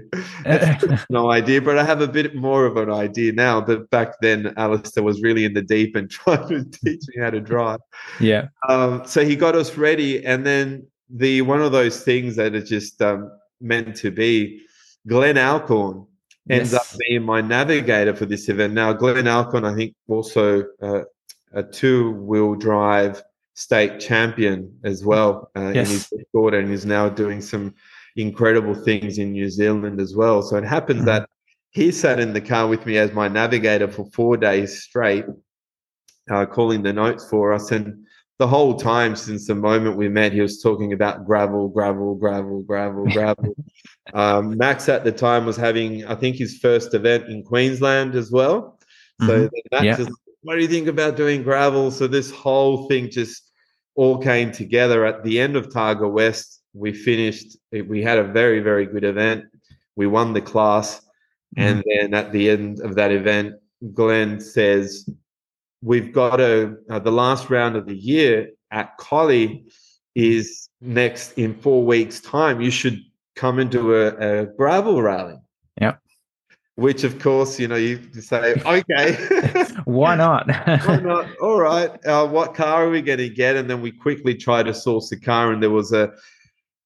no 1.10 1.30
idea, 1.30 1.60
but 1.62 1.78
I 1.78 1.84
have 1.84 2.00
a 2.00 2.08
bit 2.08 2.34
more 2.34 2.66
of 2.66 2.76
an 2.76 2.90
idea 2.90 3.32
now. 3.32 3.60
But 3.60 3.88
back 3.90 4.20
then, 4.20 4.52
Alister 4.56 5.02
was 5.02 5.22
really 5.22 5.44
in 5.44 5.54
the 5.54 5.62
deep 5.62 5.96
and 5.96 6.10
trying 6.20 6.48
to 6.48 6.64
teach 6.64 7.02
me 7.08 7.22
how 7.22 7.30
to 7.30 7.40
drive. 7.40 7.80
yeah. 8.20 8.48
Um, 8.68 9.02
so 9.06 9.24
he 9.24 9.36
got 9.36 9.54
us 9.54 9.76
ready, 9.76 10.24
and 10.24 10.44
then 10.46 10.86
the 11.08 11.42
one 11.42 11.62
of 11.62 11.72
those 11.72 12.02
things 12.04 12.36
that 12.36 12.54
is 12.54 12.68
just 12.68 13.00
um, 13.02 13.30
meant 13.60 13.96
to 13.96 14.10
be. 14.10 14.60
Glenn 15.06 15.38
Alcorn 15.38 16.06
ends 16.50 16.72
Yes. 16.72 16.92
up 16.92 16.98
being 17.08 17.22
my 17.22 17.40
navigator 17.40 18.14
for 18.14 18.26
this 18.26 18.50
event. 18.50 18.74
Now, 18.74 18.92
Glenn 18.92 19.26
Alcorn, 19.26 19.64
I 19.64 19.74
think, 19.74 19.94
also 20.08 20.64
uh, 20.82 21.02
a 21.54 21.62
two-wheel 21.62 22.56
drive 22.56 23.22
state 23.60 24.00
champion 24.00 24.58
as 24.84 25.04
well 25.04 25.50
uh, 25.54 25.72
Yes. 25.74 25.86
in 25.86 26.18
his 26.18 26.26
daughter, 26.32 26.58
and 26.58 26.72
is 26.72 26.86
now 26.86 27.08
doing 27.10 27.40
some 27.42 27.74
incredible 28.16 28.74
things 28.74 29.18
in 29.18 29.32
New 29.32 29.50
Zealand 29.50 30.00
as 30.00 30.16
well. 30.16 30.40
So 30.42 30.56
it 30.56 30.64
happens 30.64 31.02
Mhm. 31.02 31.06
that 31.06 31.28
he 31.70 31.92
sat 31.92 32.18
in 32.18 32.32
the 32.32 32.40
car 32.40 32.66
with 32.66 32.86
me 32.86 32.96
as 32.96 33.12
my 33.12 33.28
navigator 33.28 33.86
for 33.86 34.06
four 34.12 34.36
days 34.38 34.82
straight, 34.82 35.26
uh, 36.30 36.46
calling 36.46 36.82
the 36.82 36.92
notes 36.92 37.28
for 37.28 37.52
us. 37.52 37.70
And 37.70 38.06
the 38.38 38.48
whole 38.48 38.74
time 38.74 39.14
since 39.14 39.46
the 39.46 39.54
moment 39.54 39.96
we 39.98 40.08
met, 40.08 40.32
he 40.32 40.40
was 40.40 40.62
talking 40.62 40.94
about 40.94 41.26
gravel, 41.26 41.68
gravel, 41.68 42.14
gravel, 42.14 42.62
gravel, 42.62 43.04
gravel. 43.16 43.54
um, 44.14 44.56
Max 44.56 44.88
at 44.88 45.04
the 45.04 45.12
time 45.12 45.44
was 45.44 45.56
having, 45.56 46.04
I 46.06 46.14
think, 46.16 46.36
his 46.36 46.58
first 46.58 46.94
event 46.94 47.28
in 47.28 47.44
Queensland 47.44 48.14
as 48.14 48.30
well. 48.32 48.78
So 49.26 49.32
Mhm. 49.46 49.50
Max 49.70 49.84
Yeah. 49.84 49.98
was, 49.98 50.08
what 50.42 50.54
do 50.56 50.62
you 50.62 50.68
think 50.68 50.88
about 50.88 51.16
doing 51.16 51.42
gravel? 51.42 51.90
So 51.90 52.06
this 52.08 52.30
whole 52.30 52.88
thing 52.88 53.10
just 53.10 53.49
all 54.00 54.16
came 54.16 54.50
together 54.50 55.04
at 55.04 55.22
the 55.22 55.38
end 55.38 55.56
of 55.56 55.68
Targa 55.68 56.10
West. 56.10 56.62
We 56.72 56.94
finished, 56.94 57.58
we 57.70 58.02
had 58.02 58.16
a 58.16 58.24
very, 58.24 58.60
very 58.60 58.86
good 58.86 59.04
event. 59.04 59.44
We 59.94 60.06
won 60.06 60.32
the 60.32 60.40
class. 60.40 61.02
And 61.58 61.84
then 61.86 62.14
at 62.14 62.32
the 62.32 62.48
end 62.48 62.80
of 62.80 62.94
that 62.94 63.12
event, 63.12 63.56
Glenn 63.92 64.40
says, 64.40 65.06
We've 65.82 66.14
got 66.14 66.40
a, 66.40 66.76
uh, 66.88 66.98
the 67.00 67.12
last 67.12 67.50
round 67.50 67.76
of 67.76 67.84
the 67.84 67.94
year 67.94 68.52
at 68.70 68.96
Collie 68.96 69.66
is 70.14 70.70
next 70.80 71.32
in 71.32 71.52
four 71.52 71.84
weeks' 71.84 72.20
time. 72.20 72.62
You 72.62 72.70
should 72.70 72.98
come 73.36 73.58
and 73.58 73.70
do 73.70 73.94
a, 73.94 74.06
a 74.16 74.46
gravel 74.46 75.02
rally. 75.02 75.36
Yep. 75.78 76.00
Which, 76.76 77.04
of 77.04 77.18
course, 77.18 77.60
you 77.60 77.68
know, 77.68 77.76
you 77.76 78.00
say, 78.14 78.54
okay. 78.64 79.08
Why 79.90 80.14
not? 80.14 80.46
Why 80.46 81.00
not? 81.00 81.26
All 81.42 81.58
right. 81.58 81.90
Uh, 82.06 82.26
what 82.26 82.54
car 82.54 82.86
are 82.86 82.90
we 82.90 83.02
going 83.02 83.18
to 83.18 83.28
get? 83.28 83.56
And 83.56 83.68
then 83.68 83.80
we 83.80 83.90
quickly 83.90 84.34
try 84.36 84.62
to 84.62 84.72
source 84.72 85.10
a 85.10 85.18
car, 85.18 85.52
and 85.52 85.60
there 85.62 85.70
was 85.70 85.92
a 85.92 86.12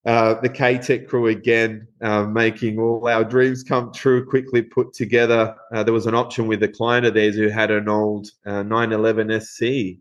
uh, 0.07 0.39
the 0.41 0.51
KTEC 0.51 1.09
crew 1.09 1.29
again, 1.29 1.87
uh, 2.03 2.25
making 2.25 2.79
all 2.79 3.07
our 3.09 3.25
dreams 3.25 3.63
come 3.63 3.93
true. 3.93 4.25
Quickly 4.27 4.63
put 4.63 4.93
together. 4.93 5.55
Uh, 5.73 5.83
there 5.83 5.95
was 5.95 6.07
an 6.07 6.15
option 6.15 6.47
with 6.47 6.63
a 6.63 6.69
client 6.69 7.07
of 7.07 7.15
theirs 7.15 7.37
who 7.37 7.49
had 7.49 7.71
an 7.71 7.89
old 7.89 8.29
uh, 8.47 8.63
911 8.63 9.41
SC. 9.41 9.99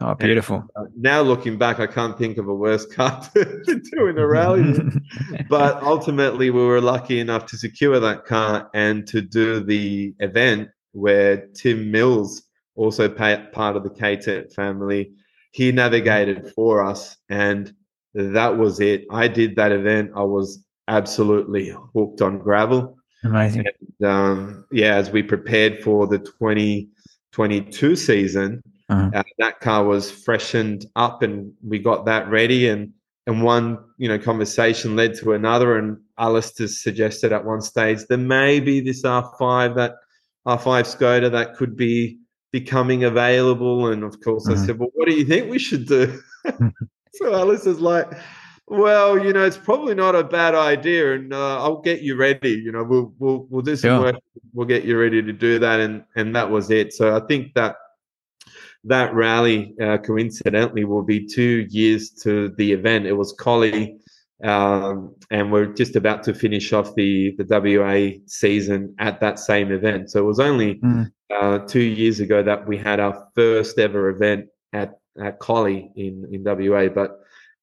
oh, 0.00 0.14
beautiful. 0.14 0.64
Uh, 0.76 0.84
now 0.96 1.20
looking 1.20 1.58
back, 1.58 1.78
I 1.78 1.86
can't 1.86 2.16
think 2.16 2.38
of 2.38 2.48
a 2.48 2.54
worse 2.54 2.86
car 2.94 3.22
to 3.34 3.80
do 3.92 4.06
in 4.06 4.18
a 4.18 4.26
rally. 4.26 4.80
but 5.48 5.82
ultimately, 5.82 6.50
we 6.50 6.64
were 6.64 6.80
lucky 6.80 7.20
enough 7.20 7.44
to 7.46 7.58
secure 7.58 8.00
that 8.00 8.24
car 8.24 8.70
and 8.74 9.06
to 9.08 9.20
do 9.20 9.60
the 9.60 10.14
event 10.20 10.68
where 10.94 11.46
Tim 11.48 11.90
Mills, 11.90 12.42
also 12.76 13.08
part 13.08 13.76
of 13.76 13.84
the 13.84 13.90
KTEC 13.90 14.52
family, 14.52 15.12
he 15.52 15.70
navigated 15.70 16.52
for 16.54 16.84
us, 16.84 17.16
and 17.28 17.72
that 18.14 18.58
was 18.58 18.80
it. 18.80 19.04
I 19.10 19.28
did 19.28 19.56
that 19.56 19.72
event. 19.72 20.10
I 20.16 20.22
was 20.22 20.64
absolutely 20.88 21.74
hooked 21.94 22.20
on 22.22 22.38
gravel. 22.38 22.96
Amazing. 23.22 23.66
And, 24.00 24.08
um, 24.08 24.64
yeah, 24.70 24.94
as 24.96 25.10
we 25.10 25.22
prepared 25.22 25.82
for 25.82 26.06
the 26.06 26.18
2022 26.18 27.96
season, 27.96 28.62
uh-huh. 28.88 29.10
uh, 29.14 29.22
that 29.38 29.60
car 29.60 29.84
was 29.84 30.10
freshened 30.10 30.86
up, 30.96 31.22
and 31.22 31.52
we 31.66 31.78
got 31.78 32.04
that 32.06 32.28
ready. 32.28 32.68
And 32.68 32.92
and 33.26 33.42
one 33.42 33.78
you 33.96 34.08
know 34.08 34.18
conversation 34.18 34.96
led 34.96 35.14
to 35.18 35.32
another, 35.32 35.78
and 35.78 35.98
Alister 36.18 36.68
suggested 36.68 37.32
at 37.32 37.44
one 37.44 37.62
stage 37.62 38.00
there 38.08 38.18
may 38.18 38.60
be 38.60 38.80
this 38.80 39.02
R5 39.02 39.76
that 39.76 39.94
R5 40.46 40.96
Skoda 40.96 41.30
that 41.30 41.54
could 41.54 41.76
be 41.76 42.18
becoming 42.52 43.04
available. 43.04 43.88
And 43.88 44.04
of 44.04 44.20
course, 44.20 44.48
uh-huh. 44.48 44.62
I 44.62 44.66
said, 44.66 44.78
well, 44.78 44.90
what 44.94 45.08
do 45.08 45.14
you 45.14 45.24
think 45.24 45.50
we 45.50 45.58
should 45.58 45.86
do? 45.86 46.20
so 47.14 47.34
Alice 47.34 47.66
is 47.66 47.80
like 47.80 48.12
well, 48.66 49.22
you 49.22 49.32
know, 49.32 49.44
it's 49.44 49.58
probably 49.58 49.94
not 49.94 50.14
a 50.14 50.24
bad 50.24 50.54
idea, 50.54 51.14
and 51.14 51.34
uh, 51.34 51.58
I'll 51.58 51.82
get 51.82 52.00
you 52.00 52.16
ready. 52.16 52.52
You 52.52 52.72
know, 52.72 52.82
we'll 52.82 53.12
we'll 53.18 53.46
we'll 53.50 53.62
do 53.62 53.76
some 53.76 53.90
yeah. 53.90 54.00
work. 54.00 54.16
We'll 54.54 54.66
get 54.66 54.84
you 54.84 54.98
ready 54.98 55.22
to 55.22 55.32
do 55.32 55.58
that, 55.58 55.80
and 55.80 56.04
and 56.16 56.34
that 56.34 56.50
was 56.50 56.70
it. 56.70 56.92
So 56.94 57.14
I 57.14 57.20
think 57.26 57.52
that 57.54 57.76
that 58.84 59.12
rally, 59.14 59.74
uh, 59.82 59.98
coincidentally, 59.98 60.84
will 60.84 61.02
be 61.02 61.26
two 61.26 61.66
years 61.68 62.10
to 62.22 62.54
the 62.56 62.72
event. 62.72 63.06
It 63.06 63.12
was 63.12 63.34
Collie, 63.38 63.98
um, 64.44 65.14
and 65.30 65.50
we're 65.50 65.72
just 65.72 65.96
about 65.96 66.22
to 66.24 66.34
finish 66.34 66.72
off 66.72 66.94
the 66.94 67.34
the 67.38 67.46
WA 67.48 68.18
season 68.26 68.94
at 68.98 69.20
that 69.20 69.38
same 69.38 69.72
event. 69.72 70.10
So 70.10 70.20
it 70.20 70.26
was 70.26 70.38
only 70.38 70.76
mm. 70.76 71.10
uh, 71.34 71.58
two 71.60 71.82
years 71.82 72.20
ago 72.20 72.42
that 72.42 72.66
we 72.66 72.76
had 72.76 73.00
our 73.00 73.26
first 73.34 73.78
ever 73.78 74.10
event 74.10 74.46
at 74.72 74.98
at 75.22 75.38
Collie 75.38 75.90
in 75.96 76.28
in 76.30 76.44
WA, 76.44 76.88
but 76.88 77.20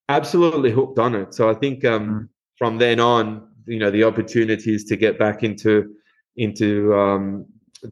absolutely 0.10 0.72
hooked 0.72 0.98
on 0.98 1.14
it. 1.16 1.34
So 1.34 1.50
I 1.50 1.54
think 1.54 1.86
um, 1.86 2.10
mm. 2.10 2.30
from 2.58 2.80
then 2.80 3.00
on, 3.00 3.48
you 3.68 3.78
know, 3.78 3.92
the 3.92 4.04
opportunities 4.04 4.84
to 4.86 4.98
get 4.98 5.20
back 5.20 5.44
into 5.44 5.94
into 6.36 6.96
um, 6.96 7.46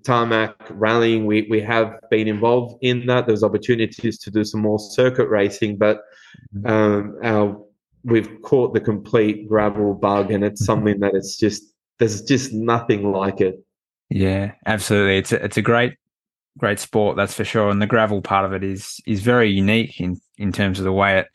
tarmac 0.03 0.55
rallying, 0.71 1.25
we 1.27 1.47
we 1.49 1.61
have 1.61 1.99
been 2.09 2.27
involved 2.27 2.79
in 2.81 3.05
that. 3.05 3.27
There's 3.27 3.43
opportunities 3.43 4.17
to 4.19 4.31
do 4.31 4.43
some 4.43 4.61
more 4.61 4.79
circuit 4.79 5.29
racing, 5.29 5.77
but 5.77 6.01
mm-hmm. 6.55 6.67
um, 6.67 7.17
our, 7.23 7.68
we've 8.03 8.41
caught 8.41 8.73
the 8.73 8.79
complete 8.79 9.47
gravel 9.47 9.93
bug, 9.93 10.31
and 10.31 10.43
it's 10.43 10.61
mm-hmm. 10.61 10.65
something 10.65 10.99
that 10.99 11.13
it's 11.13 11.37
just 11.37 11.63
there's 11.99 12.21
just 12.21 12.53
nothing 12.53 13.11
like 13.11 13.41
it. 13.41 13.63
Yeah, 14.09 14.53
absolutely. 14.65 15.17
It's 15.17 15.31
a, 15.31 15.43
it's 15.43 15.57
a 15.57 15.61
great 15.61 15.93
great 16.57 16.79
sport, 16.79 17.15
that's 17.15 17.33
for 17.33 17.45
sure. 17.45 17.69
And 17.69 17.81
the 17.81 17.87
gravel 17.87 18.21
part 18.21 18.45
of 18.45 18.53
it 18.53 18.63
is 18.63 18.99
is 19.05 19.21
very 19.21 19.49
unique 19.49 19.99
in 19.99 20.19
in 20.37 20.51
terms 20.51 20.79
of 20.79 20.85
the 20.85 20.93
way 20.93 21.19
it 21.19 21.27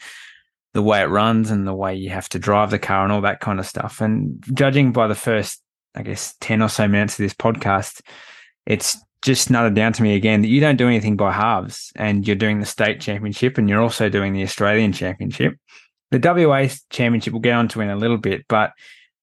the 0.74 0.82
way 0.82 1.00
it 1.00 1.06
runs 1.06 1.50
and 1.50 1.66
the 1.66 1.74
way 1.74 1.94
you 1.94 2.10
have 2.10 2.28
to 2.28 2.38
drive 2.38 2.70
the 2.70 2.78
car 2.78 3.04
and 3.04 3.12
all 3.12 3.20
that 3.20 3.40
kind 3.40 3.60
of 3.60 3.66
stuff. 3.66 4.00
And 4.00 4.42
judging 4.54 4.92
by 4.92 5.06
the 5.06 5.14
first, 5.14 5.62
I 5.94 6.02
guess, 6.02 6.34
10 6.40 6.60
or 6.62 6.68
so 6.68 6.88
minutes 6.88 7.14
of 7.14 7.22
this 7.22 7.32
podcast, 7.32 8.00
it's 8.66 8.98
just 9.22 9.50
nutted 9.50 9.74
down 9.74 9.92
to 9.92 10.02
me 10.02 10.16
again 10.16 10.42
that 10.42 10.48
you 10.48 10.60
don't 10.60 10.76
do 10.76 10.88
anything 10.88 11.16
by 11.16 11.30
halves 11.30 11.92
and 11.94 12.26
you're 12.26 12.34
doing 12.34 12.58
the 12.58 12.66
state 12.66 13.00
championship 13.00 13.56
and 13.56 13.68
you're 13.68 13.80
also 13.80 14.08
doing 14.08 14.32
the 14.32 14.42
Australian 14.42 14.92
championship. 14.92 15.54
The 16.10 16.46
WA 16.46 16.68
championship 16.90 17.32
we'll 17.32 17.40
get 17.40 17.54
onto 17.54 17.80
in 17.80 17.90
a 17.90 17.96
little 17.96 18.18
bit, 18.18 18.46
but 18.48 18.72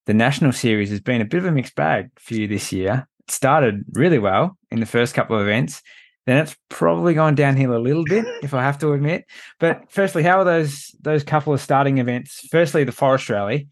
the 0.06 0.14
national 0.14 0.52
series 0.52 0.90
has 0.90 1.00
been 1.00 1.22
a 1.22 1.26
bit 1.26 1.40
of 1.40 1.46
a 1.46 1.52
mixed 1.52 1.76
bag 1.76 2.10
for 2.18 2.34
you 2.34 2.48
this 2.48 2.72
year. 2.72 3.08
It 3.20 3.32
started 3.32 3.86
really 3.94 4.20
well 4.20 4.58
in 4.72 4.80
the 4.80 4.86
first 4.86 5.14
couple 5.14 5.38
of 5.38 5.44
events 5.44 5.82
then 6.26 6.38
it's 6.38 6.56
probably 6.70 7.14
gone 7.14 7.36
downhill 7.36 7.76
a 7.76 7.80
little 7.80 8.04
bit, 8.04 8.26
if 8.44 8.54
I 8.54 8.62
have 8.62 8.78
to 8.80 8.94
admit. 8.94 9.26
But 9.60 9.92
firstly, 9.92 10.24
how 10.24 10.40
are 10.40 10.46
those 10.46 10.96
those 11.02 11.24
couple 11.24 11.54
of 11.54 11.62
starting 11.62 11.98
events? 11.98 12.48
Firstly, 12.52 12.84
the 12.84 12.92
Forest 12.92 13.30
Rally, 13.30 13.68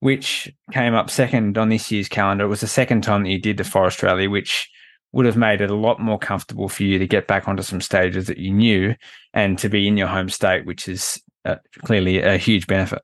which 0.00 0.52
came 0.72 0.94
up 0.94 1.10
second 1.10 1.56
on 1.56 1.68
this 1.68 1.90
year's 1.90 2.08
calendar. 2.08 2.44
It 2.44 2.48
was 2.48 2.60
the 2.60 2.66
second 2.66 3.02
time 3.02 3.22
that 3.22 3.30
you 3.30 3.40
did 3.40 3.56
the 3.56 3.64
Forest 3.64 4.02
Rally, 4.02 4.28
which 4.28 4.70
would 5.12 5.26
have 5.26 5.36
made 5.36 5.60
it 5.60 5.70
a 5.70 5.74
lot 5.74 5.98
more 5.98 6.18
comfortable 6.18 6.68
for 6.68 6.82
you 6.82 6.98
to 6.98 7.06
get 7.06 7.26
back 7.26 7.48
onto 7.48 7.62
some 7.62 7.80
stages 7.80 8.26
that 8.26 8.38
you 8.38 8.52
knew 8.52 8.94
and 9.32 9.58
to 9.58 9.68
be 9.68 9.88
in 9.88 9.96
your 9.96 10.08
home 10.08 10.28
state, 10.28 10.66
which 10.66 10.88
is 10.88 11.22
uh, 11.46 11.56
clearly 11.84 12.20
a 12.20 12.36
huge 12.36 12.66
benefit. 12.66 13.02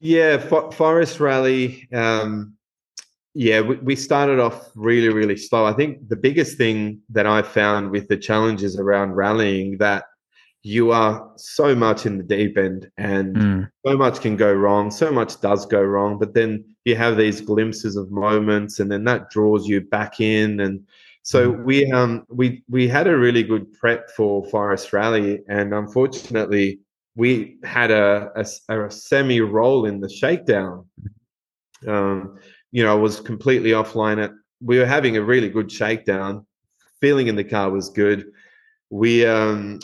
Yeah, 0.00 0.38
Forest 0.38 1.18
Rally. 1.18 1.88
Um, 1.92 2.54
yeah, 3.34 3.60
we, 3.60 3.76
we 3.76 3.96
started 3.96 4.38
off 4.38 4.70
really, 4.74 5.08
really 5.08 5.36
slow. 5.36 5.64
I 5.64 5.72
think 5.72 6.08
the 6.08 6.16
biggest 6.16 6.56
thing 6.56 7.00
that 7.10 7.26
I 7.26 7.42
found 7.42 7.90
with 7.90 8.08
the 8.08 8.16
challenges 8.16 8.78
around 8.78 9.14
rallying 9.14 9.78
that 9.78 10.04
you 10.62 10.92
are 10.92 11.30
so 11.36 11.74
much 11.74 12.06
in 12.06 12.16
the 12.16 12.22
deep 12.22 12.56
end 12.56 12.90
and 12.96 13.36
mm. 13.36 13.70
so 13.86 13.96
much 13.96 14.20
can 14.20 14.36
go 14.36 14.52
wrong, 14.52 14.90
so 14.90 15.10
much 15.10 15.40
does 15.40 15.66
go 15.66 15.82
wrong, 15.82 16.18
but 16.18 16.32
then 16.32 16.64
you 16.84 16.96
have 16.96 17.16
these 17.16 17.40
glimpses 17.40 17.96
of 17.96 18.10
moments 18.10 18.80
and 18.80 18.90
then 18.90 19.04
that 19.04 19.30
draws 19.30 19.66
you 19.66 19.80
back 19.80 20.20
in 20.20 20.60
and 20.60 20.86
so 21.22 21.52
mm. 21.52 21.64
we 21.64 21.90
um 21.90 22.24
we 22.28 22.62
we 22.68 22.86
had 22.88 23.06
a 23.06 23.16
really 23.16 23.42
good 23.42 23.72
prep 23.74 24.10
for 24.10 24.44
Forest 24.48 24.92
Rally 24.92 25.40
and 25.48 25.74
unfortunately 25.74 26.78
we 27.16 27.58
had 27.62 27.90
a, 27.90 28.30
a, 28.36 28.86
a 28.86 28.90
semi 28.90 29.40
roll 29.40 29.86
in 29.86 30.00
the 30.00 30.08
shakedown. 30.08 30.86
Um, 31.86 32.38
you 32.72 32.82
know, 32.82 32.92
I 32.92 33.00
was 33.00 33.20
completely 33.20 33.70
offline. 33.70 34.22
It 34.24 34.32
we 34.60 34.78
were 34.78 34.86
having 34.86 35.16
a 35.16 35.22
really 35.22 35.48
good 35.48 35.70
shakedown. 35.70 36.46
Feeling 37.00 37.26
in 37.28 37.36
the 37.36 37.44
car 37.44 37.70
was 37.70 37.90
good. 37.90 38.26
We 38.90 39.26
um 39.26 39.80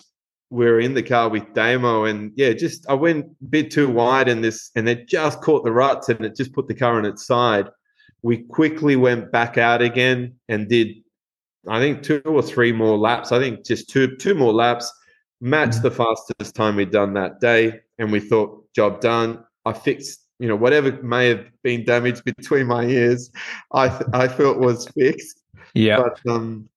we 0.50 0.64
were 0.64 0.80
in 0.80 0.94
the 0.94 1.02
car 1.02 1.28
with 1.28 1.54
Damo, 1.54 2.04
and 2.04 2.32
yeah, 2.34 2.52
just 2.52 2.88
I 2.88 2.94
went 2.94 3.26
a 3.26 3.44
bit 3.44 3.70
too 3.70 3.88
wide 3.88 4.28
in 4.28 4.40
this, 4.40 4.70
and 4.74 4.88
it 4.88 5.08
just 5.08 5.40
caught 5.40 5.64
the 5.64 5.72
ruts, 5.72 6.08
and 6.08 6.24
it 6.24 6.36
just 6.36 6.52
put 6.52 6.66
the 6.66 6.74
car 6.74 6.98
on 6.98 7.04
its 7.04 7.26
side. 7.26 7.68
We 8.22 8.38
quickly 8.38 8.96
went 8.96 9.30
back 9.30 9.56
out 9.56 9.80
again 9.80 10.34
and 10.48 10.68
did, 10.68 10.88
I 11.68 11.78
think, 11.78 12.02
two 12.02 12.20
or 12.24 12.42
three 12.42 12.72
more 12.72 12.98
laps. 12.98 13.32
I 13.32 13.38
think 13.38 13.64
just 13.64 13.88
two 13.88 14.16
two 14.16 14.34
more 14.34 14.52
laps, 14.52 14.92
matched 15.40 15.78
mm-hmm. 15.78 15.82
the 15.82 15.90
fastest 15.90 16.54
time 16.54 16.76
we'd 16.76 16.90
done 16.90 17.14
that 17.14 17.40
day, 17.40 17.80
and 17.98 18.12
we 18.12 18.20
thought, 18.20 18.72
job 18.74 19.00
done. 19.00 19.44
I 19.64 19.72
fixed 19.72 20.26
you 20.40 20.48
know 20.48 20.56
whatever 20.56 20.90
may 21.02 21.28
have 21.28 21.46
been 21.62 21.84
damaged 21.84 22.24
between 22.24 22.66
my 22.66 22.84
ears 22.84 23.30
i 23.72 23.88
th- 23.88 24.10
i 24.12 24.26
felt 24.26 24.58
was 24.58 24.88
fixed. 24.88 25.42
Yeah. 25.74 25.98
But 25.98 26.32
um 26.32 26.68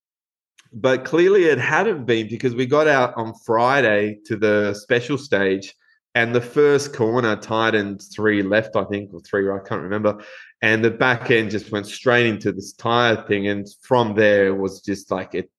but 0.73 1.05
clearly 1.05 1.45
it 1.45 1.57
hadn't 1.57 2.05
been 2.05 2.27
because 2.27 2.53
we 2.53 2.65
got 2.65 2.87
out 2.87 3.15
on 3.15 3.33
friday 3.45 4.19
to 4.25 4.35
the 4.35 4.73
special 4.73 5.17
stage 5.17 5.73
and 6.13 6.35
the 6.35 6.41
first 6.41 6.93
corner 6.93 7.35
tightened 7.35 8.03
three 8.13 8.43
left 8.43 8.75
i 8.75 8.83
think 8.83 9.13
or 9.13 9.21
three 9.21 9.43
right 9.45 9.61
i 9.63 9.67
can't 9.67 9.81
remember 9.81 10.21
and 10.61 10.83
the 10.83 10.91
back 10.91 11.31
end 11.31 11.49
just 11.49 11.71
went 11.71 11.87
straight 11.87 12.25
into 12.25 12.51
this 12.51 12.73
tire 12.73 13.23
thing 13.27 13.47
and 13.47 13.67
from 13.81 14.13
there 14.13 14.47
it 14.47 14.57
was 14.57 14.81
just 14.81 15.09
like 15.09 15.33
it 15.35 15.49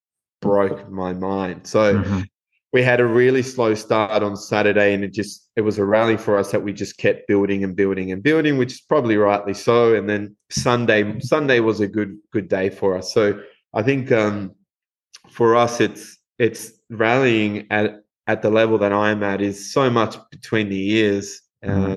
broke. 0.41 0.91
my 0.91 1.13
mind. 1.13 1.67
So 1.67 1.95
mm-hmm 1.95 2.21
we 2.75 2.83
had 2.83 2.99
a 2.99 3.07
really 3.07 3.41
slow 3.43 3.73
start 3.77 4.25
on 4.25 4.37
Saturday, 4.37 4.95
and 4.95 5.05
it 5.05 5.13
just 5.13 5.49
it 5.55 5.61
was 5.61 5.79
a 5.79 5.85
rally 5.85 6.17
for 6.17 6.37
us 6.37 6.51
that 6.51 6.65
we 6.65 6.73
just 6.73 6.99
kept 6.99 7.29
building 7.29 7.63
and 7.63 7.77
building 7.77 8.11
and 8.11 8.21
building, 8.21 8.59
which 8.59 8.73
is 8.73 8.81
probably 8.81 9.17
rightly 9.17 9.55
so. 9.55 9.95
And 9.95 10.11
then 10.11 10.35
Sunday 10.51 11.21
Sunday 11.21 11.61
was 11.61 11.79
a 11.79 11.87
good 11.87 12.19
good 12.33 12.49
day 12.49 12.71
for 12.71 12.99
us. 12.99 13.15
So 13.15 13.41
I 13.75 13.83
think 13.85 14.11
um, 14.11 14.57
for 15.31 15.55
us, 15.55 15.81
it's 15.81 16.19
it's 16.41 16.73
rallying 16.91 17.69
at 17.71 18.01
at 18.27 18.43
the 18.43 18.51
level 18.51 18.77
that 18.79 18.93
I'm 18.93 19.23
at 19.23 19.41
is 19.41 19.73
so 19.73 19.89
much 19.89 20.17
between 20.33 20.69
the 20.69 20.77
years. 20.77 21.43
uh, 21.63 21.69
mm-hmm. 21.69 21.95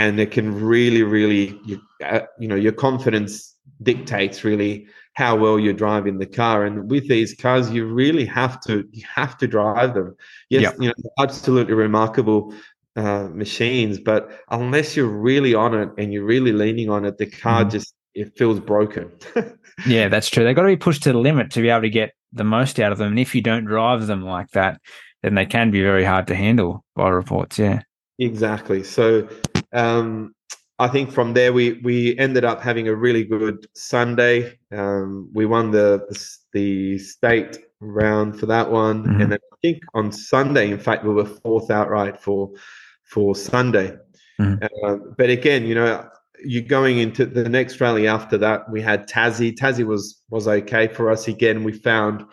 And 0.00 0.18
it 0.18 0.30
can 0.30 0.48
really 0.74 1.02
really 1.02 1.58
you, 1.64 1.80
uh, 2.04 2.20
you 2.38 2.48
know 2.48 2.60
your 2.66 2.72
confidence 2.72 3.56
dictates 3.82 4.44
really 4.44 4.86
how 5.14 5.36
well 5.36 5.58
you're 5.58 5.72
driving 5.72 6.18
the 6.18 6.26
car. 6.26 6.64
And 6.64 6.90
with 6.90 7.08
these 7.08 7.34
cars, 7.34 7.70
you 7.70 7.86
really 7.86 8.24
have 8.24 8.60
to 8.62 8.88
you 8.92 9.04
have 9.14 9.36
to 9.38 9.46
drive 9.46 9.94
them. 9.94 10.16
Yes, 10.48 10.62
yep. 10.62 10.74
you 10.78 10.88
know, 10.88 10.94
absolutely 11.18 11.74
remarkable 11.74 12.54
uh, 12.96 13.28
machines, 13.32 13.98
but 13.98 14.30
unless 14.50 14.96
you're 14.96 15.06
really 15.30 15.54
on 15.54 15.74
it 15.74 15.90
and 15.98 16.12
you're 16.12 16.24
really 16.24 16.52
leaning 16.52 16.90
on 16.90 17.04
it, 17.04 17.18
the 17.18 17.26
car 17.26 17.64
mm. 17.64 17.70
just 17.70 17.94
it 18.14 18.36
feels 18.36 18.58
broken. 18.58 19.10
yeah, 19.86 20.08
that's 20.08 20.30
true. 20.30 20.44
They've 20.44 20.56
got 20.56 20.62
to 20.62 20.68
be 20.68 20.76
pushed 20.76 21.02
to 21.04 21.12
the 21.12 21.18
limit 21.18 21.50
to 21.52 21.60
be 21.60 21.68
able 21.68 21.82
to 21.82 21.90
get 21.90 22.12
the 22.32 22.44
most 22.44 22.80
out 22.80 22.92
of 22.92 22.98
them. 22.98 23.08
And 23.08 23.18
if 23.18 23.34
you 23.34 23.42
don't 23.42 23.64
drive 23.64 24.06
them 24.06 24.22
like 24.22 24.50
that, 24.50 24.80
then 25.22 25.34
they 25.34 25.46
can 25.46 25.70
be 25.70 25.82
very 25.82 26.04
hard 26.04 26.26
to 26.28 26.34
handle 26.34 26.84
by 26.96 27.08
reports. 27.08 27.58
Yeah. 27.58 27.82
Exactly. 28.18 28.82
So 28.82 29.28
um, 29.72 30.34
I 30.80 30.88
think 30.88 31.12
from 31.12 31.34
there 31.34 31.52
we 31.52 31.74
we 31.84 32.18
ended 32.18 32.44
up 32.44 32.62
having 32.62 32.88
a 32.88 32.94
really 32.94 33.22
good 33.22 33.66
Sunday. 33.74 34.58
Um, 34.72 35.28
we 35.32 35.44
won 35.44 35.70
the, 35.70 36.06
the, 36.52 36.98
state 36.98 37.58
round 37.80 38.40
for 38.40 38.46
that 38.46 38.70
one, 38.70 39.04
mm-hmm. 39.04 39.20
and 39.20 39.32
then 39.32 39.38
I 39.52 39.56
think 39.62 39.82
on 39.92 40.10
Sunday, 40.10 40.70
in 40.70 40.78
fact, 40.78 41.04
we 41.04 41.12
were 41.12 41.26
fourth 41.26 41.70
outright 41.70 42.18
for 42.18 42.50
for 43.04 43.34
Sunday. 43.34 43.94
Mm-hmm. 44.40 44.64
Uh, 44.86 44.96
but 45.18 45.28
again, 45.28 45.66
you 45.66 45.74
know, 45.74 46.08
you're 46.42 46.62
going 46.62 46.98
into 46.98 47.26
the 47.26 47.46
next 47.46 47.78
rally 47.78 48.08
after 48.08 48.38
that. 48.38 48.70
We 48.70 48.80
had 48.80 49.06
Tassie. 49.06 49.54
Tassie 49.54 49.84
was 49.84 50.22
was 50.30 50.48
okay 50.48 50.88
for 50.88 51.10
us 51.10 51.28
again. 51.28 51.62
We 51.62 51.72
found 51.72 52.24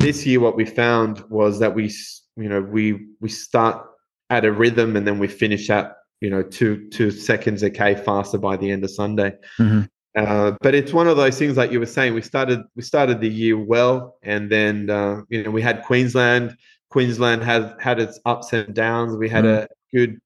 this 0.00 0.26
year 0.26 0.40
what 0.40 0.56
we 0.56 0.64
found 0.64 1.20
was 1.28 1.60
that 1.60 1.72
we 1.72 1.94
you 2.36 2.48
know 2.48 2.60
we 2.60 3.06
we 3.20 3.28
start 3.28 3.86
at 4.28 4.44
a 4.44 4.50
rhythm 4.50 4.96
and 4.96 5.06
then 5.06 5.20
we 5.20 5.28
finish 5.28 5.70
at 5.70 5.94
you 6.22 6.30
know 6.30 6.42
two 6.42 6.88
two 6.90 7.10
seconds 7.10 7.62
a 7.62 7.70
k 7.70 7.94
faster 7.96 8.38
by 8.38 8.56
the 8.56 8.70
end 8.70 8.84
of 8.84 8.90
Sunday. 8.90 9.32
Mm-hmm. 9.58 9.82
Uh, 10.16 10.52
but 10.60 10.74
it's 10.74 10.92
one 10.92 11.08
of 11.08 11.16
those 11.16 11.38
things 11.38 11.56
like 11.56 11.72
you 11.72 11.80
were 11.80 11.86
saying. 11.86 12.14
We 12.14 12.22
started 12.22 12.60
we 12.76 12.82
started 12.82 13.20
the 13.20 13.28
year 13.28 13.58
well, 13.58 14.16
and 14.22 14.50
then 14.50 14.88
uh, 14.88 15.22
you 15.28 15.42
know 15.42 15.50
we 15.50 15.62
had 15.62 15.82
Queensland. 15.82 16.56
Queensland 16.90 17.42
has 17.42 17.72
had 17.80 17.98
its 17.98 18.20
ups 18.24 18.52
and 18.52 18.72
downs. 18.74 19.16
We 19.16 19.28
had 19.28 19.44
Mm. 19.44 19.62
a 19.62 19.68
good 19.92 20.20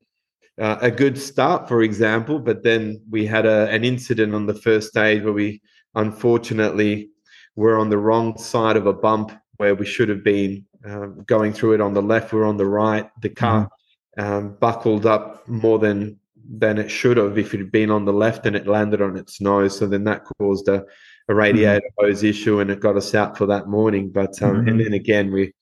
uh, 0.60 0.78
a 0.80 0.90
good 0.90 1.16
start, 1.18 1.68
for 1.68 1.82
example, 1.82 2.38
but 2.38 2.62
then 2.62 3.00
we 3.10 3.26
had 3.26 3.46
a, 3.46 3.68
an 3.70 3.84
incident 3.84 4.34
on 4.34 4.46
the 4.46 4.54
first 4.54 4.88
stage 4.88 5.22
where 5.22 5.32
we 5.32 5.60
unfortunately 5.94 7.10
were 7.56 7.78
on 7.78 7.88
the 7.90 7.98
wrong 7.98 8.36
side 8.38 8.76
of 8.76 8.86
a 8.86 8.92
bump 8.92 9.32
where 9.58 9.74
we 9.74 9.86
should 9.86 10.08
have 10.08 10.24
been 10.24 10.64
um, 10.84 11.22
going 11.26 11.52
through 11.52 11.74
it 11.74 11.80
on 11.80 11.94
the 11.94 12.02
left. 12.02 12.32
We 12.32 12.40
are 12.40 12.44
on 12.44 12.58
the 12.58 12.66
right. 12.66 13.08
The 13.22 13.30
car 13.30 13.70
um, 14.18 14.56
buckled 14.60 15.06
up 15.06 15.46
more 15.48 15.78
than 15.78 16.18
than 16.48 16.78
it 16.78 16.88
should 16.90 17.16
have 17.16 17.36
if 17.38 17.52
it 17.54 17.58
had 17.58 17.72
been 17.72 17.90
on 17.90 18.04
the 18.04 18.12
left 18.12 18.46
and 18.46 18.54
it 18.54 18.68
landed 18.68 19.02
on 19.02 19.16
its 19.16 19.40
nose. 19.40 19.76
So 19.76 19.86
then 19.88 20.04
that 20.04 20.22
caused 20.38 20.68
a, 20.68 20.84
a 21.28 21.34
radiator 21.34 21.82
hose 21.98 22.22
issue 22.22 22.60
and 22.60 22.70
it 22.70 22.78
got 22.78 22.96
us 22.96 23.16
out 23.16 23.36
for 23.36 23.46
that 23.46 23.66
morning. 23.66 24.10
But 24.10 24.40
um, 24.42 24.64
Mhm. 24.64 24.68
and 24.70 24.80
then 24.80 24.92
again 24.92 25.32
we 25.32 25.52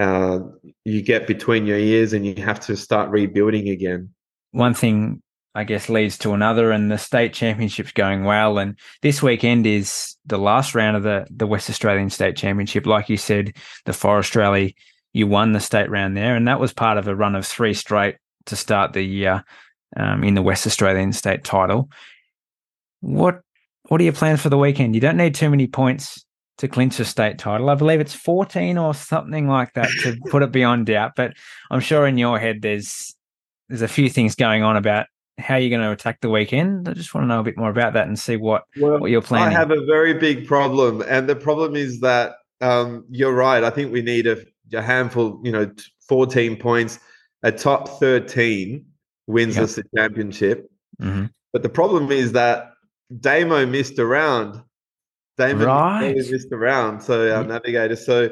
uh, 0.00 0.38
you 0.86 1.02
get 1.02 1.26
between 1.26 1.66
your 1.66 1.78
ears 1.78 2.14
and 2.14 2.24
you 2.26 2.34
have 2.42 2.58
to 2.60 2.76
start 2.76 3.10
rebuilding 3.10 3.68
again. 3.68 4.10
one 4.52 4.72
thing 4.74 5.20
I 5.54 5.64
guess 5.64 5.88
leads 5.88 6.16
to 6.18 6.32
another, 6.32 6.70
and 6.70 6.90
the 6.92 6.96
state 6.96 7.32
championship's 7.32 7.90
going 7.92 8.22
well. 8.24 8.56
And 8.58 8.78
this 9.02 9.20
weekend 9.20 9.66
is 9.66 10.16
the 10.24 10.38
last 10.38 10.74
round 10.76 10.96
of 10.96 11.02
the 11.02 11.26
the 11.28 11.46
West 11.46 11.68
Australian 11.68 12.08
State 12.08 12.36
Championship. 12.36 12.86
Like 12.86 13.08
you 13.10 13.16
said, 13.16 13.56
the 13.84 13.92
Forest 13.92 14.36
Rally, 14.36 14.76
you 15.12 15.26
won 15.26 15.52
the 15.52 15.60
state 15.60 15.90
round 15.90 16.16
there, 16.16 16.36
and 16.36 16.46
that 16.48 16.60
was 16.60 16.72
part 16.72 16.98
of 16.98 17.08
a 17.08 17.16
run 17.16 17.34
of 17.34 17.46
three 17.46 17.74
straight 17.74 18.16
to 18.46 18.56
start 18.56 18.92
the 18.92 19.02
year 19.02 19.44
um, 19.96 20.24
in 20.24 20.34
the 20.34 20.42
West 20.42 20.66
Australian 20.66 21.12
State 21.12 21.44
title. 21.44 21.90
What 23.00 23.40
what 23.88 24.00
are 24.00 24.04
your 24.04 24.12
plans 24.12 24.40
for 24.40 24.50
the 24.50 24.58
weekend? 24.58 24.94
You 24.94 25.00
don't 25.00 25.16
need 25.16 25.34
too 25.34 25.50
many 25.50 25.66
points 25.66 26.24
to 26.58 26.68
clinch 26.68 27.00
a 27.00 27.04
state 27.04 27.38
title. 27.38 27.70
I 27.70 27.74
believe 27.74 28.00
it's 28.00 28.14
14 28.14 28.76
or 28.76 28.94
something 28.94 29.48
like 29.48 29.72
that 29.74 29.88
to 30.02 30.16
put 30.30 30.42
it 30.42 30.52
beyond 30.52 30.86
doubt. 30.86 31.12
But 31.16 31.32
I'm 31.70 31.80
sure 31.80 32.06
in 32.06 32.18
your 32.18 32.38
head 32.38 32.62
there's 32.62 33.14
there's 33.68 33.82
a 33.82 33.88
few 33.88 34.08
things 34.10 34.34
going 34.34 34.62
on 34.62 34.76
about 34.76 35.06
how 35.38 35.56
you're 35.56 35.70
going 35.70 35.82
to 35.82 35.90
attack 35.90 36.20
the 36.20 36.28
weekend. 36.28 36.88
I 36.88 36.92
just 36.92 37.14
want 37.14 37.24
to 37.24 37.28
know 37.28 37.40
a 37.40 37.42
bit 37.44 37.56
more 37.56 37.70
about 37.70 37.94
that 37.94 38.06
and 38.06 38.18
see 38.18 38.36
what 38.36 38.64
Well, 38.78 39.00
what 39.00 39.10
you're 39.10 39.22
planning. 39.22 39.56
I 39.56 39.58
have 39.58 39.70
a 39.70 39.84
very 39.86 40.14
big 40.14 40.46
problem, 40.46 41.02
and 41.08 41.28
the 41.28 41.36
problem 41.36 41.76
is 41.76 42.00
that 42.00 42.34
um, 42.60 43.04
you're 43.08 43.32
right. 43.32 43.64
I 43.64 43.70
think 43.70 43.90
we 43.92 44.02
need 44.02 44.26
a, 44.26 44.44
a 44.74 44.82
handful, 44.82 45.40
you 45.44 45.52
know, 45.52 45.70
14 46.08 46.56
points. 46.56 46.98
A 47.42 47.50
top 47.52 47.88
13 48.00 48.84
wins 49.26 49.56
Yep. 49.56 49.64
us 49.64 49.74
the 49.76 49.84
championship. 49.96 50.70
Mhm. 51.00 51.30
But 51.52 51.62
the 51.62 51.68
problem 51.68 52.10
is 52.12 52.32
that 52.32 52.72
Damo 53.20 53.64
missed 53.66 53.98
a 53.98 54.06
round. 54.06 54.60
Damon 55.38 55.66
Right. 55.66 56.14
missed 56.16 56.52
a 56.52 56.56
round. 56.56 57.02
So 57.02 57.34
our 57.34 57.42
Ye- 57.42 57.48
navigator. 57.48 57.96
So 57.96 58.28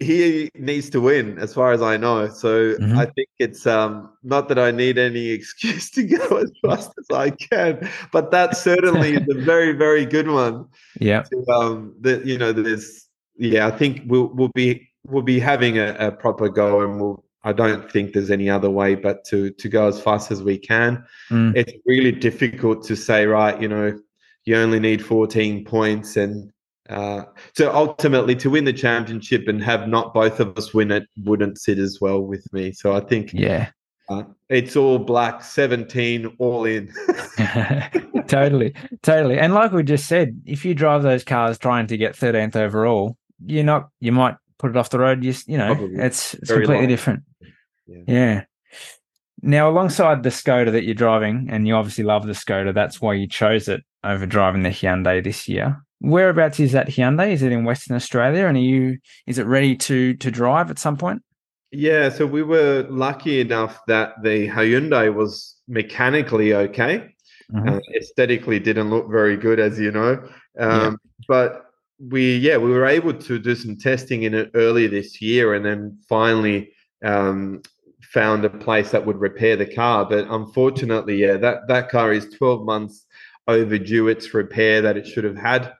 he 0.00 0.48
needs 0.54 0.88
to 0.90 1.00
win, 1.00 1.38
as 1.38 1.52
far 1.52 1.72
as 1.72 1.82
I 1.82 1.96
know. 1.96 2.28
So 2.28 2.74
Mhm. 2.76 2.96
I 2.96 3.04
think 3.06 3.28
it's 3.40 3.66
um, 3.66 4.08
not 4.22 4.48
that 4.48 4.58
I 4.58 4.70
need 4.70 4.96
any 4.96 5.28
excuse 5.38 5.90
to 5.92 6.02
go 6.04 6.36
as 6.38 6.50
fast 6.64 6.92
as 6.98 7.06
I 7.16 7.30
can, 7.30 7.88
but 8.12 8.30
that 8.30 8.56
certainly 8.56 9.14
is 9.16 9.26
a 9.36 9.40
very, 9.52 9.72
very 9.72 10.06
good 10.06 10.28
one. 10.28 10.66
Yeah. 11.00 11.22
To, 11.22 11.50
um, 11.52 11.94
that 12.00 12.24
you 12.24 12.38
know, 12.38 12.52
there's 12.52 13.06
yeah, 13.36 13.66
I 13.66 13.70
think 13.72 14.02
we'll 14.06 14.28
we'll 14.34 14.52
be 14.54 14.87
we'll 15.08 15.22
be 15.22 15.38
having 15.40 15.78
a, 15.78 15.94
a 15.98 16.12
proper 16.12 16.48
go, 16.48 16.80
and 16.82 17.00
we'll. 17.00 17.24
I 17.44 17.52
don't 17.52 17.90
think 17.90 18.12
there's 18.12 18.32
any 18.32 18.50
other 18.50 18.68
way 18.68 18.94
but 18.96 19.24
to 19.26 19.50
to 19.50 19.68
go 19.68 19.86
as 19.86 20.00
fast 20.00 20.30
as 20.30 20.42
we 20.42 20.58
can. 20.58 21.04
Mm. 21.30 21.56
It's 21.56 21.72
really 21.86 22.12
difficult 22.12 22.84
to 22.86 22.96
say, 22.96 23.26
right? 23.26 23.60
You 23.62 23.68
know, 23.68 23.98
you 24.44 24.56
only 24.56 24.80
need 24.80 25.04
14 25.04 25.64
points, 25.64 26.16
and 26.16 26.52
uh, 26.88 27.22
so 27.54 27.72
ultimately 27.72 28.34
to 28.36 28.50
win 28.50 28.64
the 28.64 28.72
championship 28.72 29.46
and 29.46 29.62
have 29.62 29.88
not 29.88 30.12
both 30.12 30.40
of 30.40 30.56
us 30.58 30.74
win 30.74 30.90
it 30.90 31.04
wouldn't 31.24 31.58
sit 31.58 31.78
as 31.78 31.98
well 32.00 32.20
with 32.22 32.44
me. 32.52 32.72
So 32.72 32.94
I 32.94 33.00
think 33.00 33.32
Yeah. 33.32 33.70
uh, 34.08 34.24
it's 34.48 34.74
all 34.74 34.98
black, 34.98 35.44
17, 35.44 36.34
all 36.38 36.64
in. 36.64 36.90
totally. 38.26 38.74
Totally. 39.02 39.38
And 39.38 39.54
like 39.54 39.72
we 39.72 39.82
just 39.82 40.06
said, 40.06 40.40
if 40.46 40.64
you 40.64 40.74
drive 40.74 41.02
those 41.02 41.24
cars 41.24 41.58
trying 41.58 41.86
to 41.88 41.96
get 41.96 42.16
13th 42.16 42.56
overall, 42.56 43.16
you're 43.46 43.64
not 43.64 43.90
you 44.00 44.12
might 44.12 44.36
put 44.58 44.70
it 44.70 44.76
off 44.76 44.90
the 44.90 44.98
road. 44.98 45.24
You, 45.24 45.34
you 45.46 45.58
know, 45.58 45.74
Probably. 45.74 45.96
it's, 45.96 46.34
it's 46.34 46.48
Very 46.48 46.64
completely 46.64 46.86
different. 46.88 47.22
Yeah. 47.86 48.02
Yeah. 48.06 48.44
Now, 49.40 49.70
alongside 49.70 50.22
the 50.24 50.30
Skoda 50.30 50.72
that 50.72 50.84
you're 50.84 50.94
driving, 50.94 51.48
and 51.50 51.66
you 51.66 51.74
obviously 51.74 52.04
love 52.04 52.26
the 52.26 52.32
Skoda, 52.32 52.74
that's 52.74 53.00
why 53.00 53.14
you 53.14 53.28
chose 53.28 53.68
it 53.68 53.82
over 54.02 54.26
driving 54.26 54.62
the 54.62 54.70
Hyundai 54.70 55.22
this 55.22 55.48
year. 55.48 55.80
Whereabouts 56.00 56.60
is 56.60 56.72
that 56.72 56.88
Hyundai? 56.88 57.32
Is 57.32 57.42
it 57.42 57.52
in 57.52 57.64
Western 57.64 57.96
Australia? 57.96 58.46
And 58.46 58.56
are 58.56 58.60
you 58.60 58.98
is 59.26 59.38
it 59.38 59.46
ready 59.46 59.76
to 59.76 60.14
to 60.14 60.30
drive 60.30 60.70
at 60.70 60.78
some 60.78 60.96
point? 60.96 61.22
Yeah, 61.70 62.08
so 62.08 62.24
we 62.24 62.42
were 62.42 62.86
lucky 62.88 63.40
enough 63.40 63.80
that 63.88 64.14
the 64.22 64.48
Hyundai 64.48 65.12
was 65.12 65.56
mechanically 65.68 66.54
okay. 66.54 67.14
Mhm. 67.52 67.76
Uh, 67.76 67.80
aesthetically, 67.96 68.58
didn't 68.58 68.90
look 68.90 69.10
very 69.10 69.36
good, 69.36 69.58
as 69.58 69.78
you 69.78 69.90
know. 69.90 70.22
Um, 70.58 70.70
Yeah. 70.70 70.92
But 71.26 71.67
we, 71.98 72.36
yeah, 72.36 72.56
we 72.56 72.70
were 72.70 72.86
able 72.86 73.14
to 73.14 73.38
do 73.38 73.54
some 73.54 73.76
testing 73.76 74.22
in 74.22 74.34
it 74.34 74.50
early 74.54 74.86
this 74.86 75.20
year, 75.20 75.54
and 75.54 75.64
then 75.64 75.98
finally 76.08 76.72
um, 77.04 77.62
found 78.02 78.44
a 78.44 78.50
place 78.50 78.90
that 78.90 79.04
would 79.04 79.18
repair 79.20 79.56
the 79.56 79.66
car. 79.66 80.04
But 80.04 80.26
unfortunately, 80.28 81.16
yeah, 81.16 81.36
that 81.36 81.66
that 81.68 81.88
car 81.90 82.12
is 82.12 82.28
12 82.36 82.64
months 82.64 83.06
overdue 83.46 84.08
its 84.08 84.34
repair 84.34 84.82
that 84.82 84.96
it 84.96 85.06
should 85.06 85.24
have 85.24 85.36
had. 85.36 85.72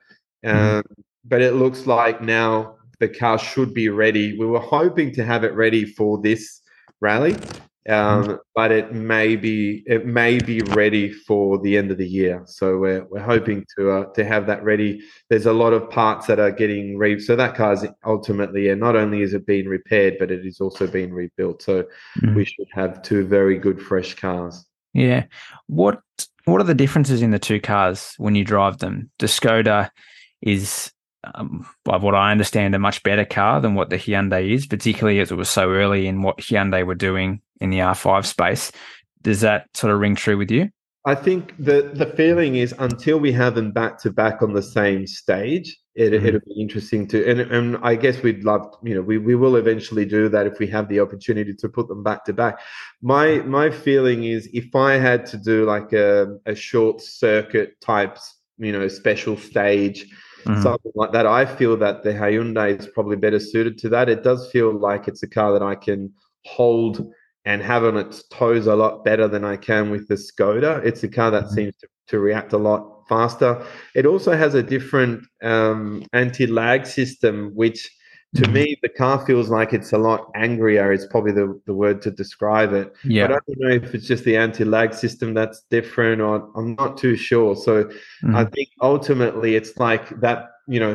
Um, 0.45 0.83
Mhm. 0.83 0.83
But 1.25 1.43
it 1.43 1.55
looks 1.55 1.87
like 1.87 2.23
now 2.23 2.77
the 3.01 3.09
car 3.09 3.39
should 3.39 3.75
be 3.75 3.89
ready. 3.91 4.39
We 4.39 4.47
were 4.47 4.61
hoping 4.61 5.13
to 5.15 5.25
have 5.25 5.45
it 5.45 5.53
ready 5.55 5.85
for 5.85 6.21
this 6.23 6.63
rally, 7.01 7.37
um, 7.89 8.39
but 8.55 8.71
it 8.71 8.93
may 8.93 9.37
be 9.37 9.83
it 9.87 10.07
may 10.07 10.39
be 10.39 10.61
ready 10.61 11.11
for 11.13 11.59
the 11.59 11.77
end 11.77 11.91
of 11.91 11.99
the 11.99 12.07
year. 12.07 12.43
So 12.47 12.79
we're 12.79 13.05
we're 13.05 13.23
hoping 13.23 13.65
to 13.77 13.91
uh, 13.91 14.05
to 14.13 14.25
have 14.25 14.47
that 14.47 14.63
ready. 14.63 15.01
There's 15.31 15.47
a 15.47 15.53
lot 15.53 15.73
of 15.73 15.89
parts 15.91 16.27
that 16.27 16.39
are 16.39 16.51
getting 16.51 16.99
re. 16.99 17.19
So 17.19 17.37
that 17.37 17.55
car's 17.55 17.85
ultimately, 18.05 18.69
and 18.69 18.81
not 18.81 18.97
only 18.97 19.23
is 19.23 19.35
it 19.35 19.47
being 19.47 19.67
repaired, 19.67 20.17
but 20.19 20.31
it 20.31 20.45
is 20.45 20.61
also 20.61 20.87
being 20.87 21.13
rebuilt. 21.13 21.63
So 21.63 21.85
Mm. 22.23 22.35
we 22.35 22.45
should 22.45 22.69
have 22.73 23.03
two 23.03 23.25
very 23.27 23.59
good 23.59 23.81
fresh 23.81 24.15
cars. 24.15 24.67
Yeah. 24.95 25.25
What 25.67 26.01
what 26.45 26.61
are 26.61 26.65
the 26.65 26.75
differences 26.75 27.23
in 27.23 27.31
the 27.31 27.39
two 27.39 27.61
cars 27.61 28.15
when 28.19 28.35
you 28.35 28.45
drive 28.45 28.79
them? 28.79 29.11
The 29.19 29.27
Skoda 29.27 29.91
is, 30.41 30.91
um, 31.35 31.67
by 31.85 31.97
what 31.97 32.15
I 32.15 32.33
understand, 32.33 32.75
a 32.75 32.79
much 32.79 33.03
better 33.03 33.25
car 33.25 33.61
than 33.61 33.75
what 33.75 33.91
the 33.91 33.97
Hyundai 33.97 34.51
is, 34.51 34.67
particularly 34.67 35.21
as 35.21 35.31
it 35.31 35.37
was 35.37 35.49
so 35.49 35.71
early 35.71 36.07
in 36.07 36.23
what 36.23 36.39
Hyundai 36.39 36.85
were 36.87 36.95
doing 36.95 37.43
in 37.61 37.71
the 37.71 37.79
R5 37.79 38.27
space. 38.27 38.73
Does 39.23 39.41
that 39.41 39.67
sort 39.75 39.93
of 39.93 40.01
ring 40.01 40.15
true 40.15 40.37
with 40.39 40.51
you? 40.51 40.71
I 41.05 41.15
think 41.15 41.55
the 41.59 41.91
the 41.95 42.07
feeling 42.07 42.57
is 42.57 42.75
until 42.79 43.19
we 43.19 43.33
have 43.33 43.55
them 43.55 43.73
back 43.73 43.99
to 44.03 44.11
back 44.11 44.43
on 44.43 44.53
the 44.53 44.63
same 44.63 45.07
stage, 45.07 45.77
it, 45.95 46.13
Mhm. 46.13 46.25
it'll 46.27 46.41
be 46.41 46.61
interesting 46.61 47.07
to 47.09 47.27
and 47.27 47.41
and 47.41 47.79
I 47.83 47.95
guess 47.95 48.23
we'd 48.23 48.45
love 48.45 48.63
you 48.83 48.95
know 48.95 49.01
we, 49.01 49.17
we 49.17 49.35
will 49.35 49.57
eventually 49.57 50.05
do 50.05 50.29
that 50.29 50.47
if 50.47 50.59
we 50.59 50.67
have 50.67 50.89
the 50.89 51.01
opportunity 51.01 51.55
to 51.55 51.69
put 51.69 51.89
them 51.89 52.03
back 52.03 52.25
to 52.27 52.33
back. 52.33 52.59
My 53.01 53.39
my 53.41 53.71
feeling 53.71 54.25
is 54.25 54.49
if 54.53 54.75
I 54.75 54.95
had 54.95 55.25
to 55.27 55.39
do 55.39 55.65
like 55.65 55.93
a, 55.93 56.37
a 56.47 56.55
short 56.55 57.01
circuit 57.01 57.81
type 57.81 58.19
you 58.59 58.73
know 58.73 58.87
special 58.89 59.37
stage 59.37 60.07
Mhm. 60.45 60.63
something 60.63 60.93
like 60.95 61.13
that, 61.13 61.27
I 61.27 61.45
feel 61.47 61.77
that 61.79 62.03
the 62.03 62.13
Hyundai 62.13 62.79
is 62.79 62.87
probably 62.87 63.17
better 63.17 63.41
suited 63.41 63.77
to 63.79 63.89
that. 63.91 64.09
It 64.09 64.23
does 64.23 64.51
feel 64.51 64.73
like 64.73 65.09
it's 65.09 65.23
a 65.23 65.29
car 65.29 65.53
that 65.53 65.63
I 65.63 65.75
can 65.75 66.13
hold 66.45 67.11
and 67.49 67.63
have 67.63 67.83
on 67.83 67.97
its 67.97 68.19
toes 68.29 68.67
a 68.67 68.77
lot 68.77 69.05
better 69.09 69.27
than 69.27 69.43
I 69.43 69.57
can 69.57 69.91
with 69.91 70.07
the 70.09 70.17
Skoda. 70.17 70.85
It's 70.85 71.03
a 71.03 71.09
car 71.09 71.31
that 71.31 71.45
Mhm. 71.45 71.55
seems 71.57 71.75
to, 71.81 71.87
to 72.11 72.19
react 72.19 72.53
a 72.53 72.59
lot 72.69 72.83
faster. 73.09 73.53
It 73.95 74.05
also 74.05 74.33
has 74.37 74.53
a 74.55 74.63
different 74.63 75.25
um, 75.43 76.05
anti-lag 76.13 76.81
system, 76.85 77.35
which 77.55 77.81
to 78.35 78.47
me 78.57 78.65
the 78.83 78.91
car 78.91 79.17
feels 79.25 79.49
like 79.49 79.73
it's 79.73 79.93
a 79.95 79.99
lot 80.09 80.21
angrier. 80.35 80.93
Is 80.93 81.07
probably 81.07 81.33
the, 81.33 81.59
the 81.65 81.73
word 81.73 82.03
to 82.03 82.11
describe 82.11 82.75
it. 82.75 82.89
But 82.93 83.11
Yeah. 83.11 83.25
I 83.25 83.29
don't 83.29 83.61
know 83.63 83.75
if 83.83 83.95
it's 83.95 84.07
just 84.07 84.25
the 84.25 84.37
anti-lag 84.37 84.93
system 84.93 85.33
that's 85.33 85.59
different, 85.71 86.21
or 86.21 86.35
I'm 86.55 86.75
not 86.75 86.99
too 86.99 87.17
sure. 87.17 87.57
So 87.57 87.73
I 88.39 88.45
Mhm. 88.45 88.53
think 88.55 88.69
ultimately 88.83 89.51
it's 89.57 89.73
like 89.89 90.05
that, 90.21 90.39
you 90.75 90.81
know, 90.81 90.95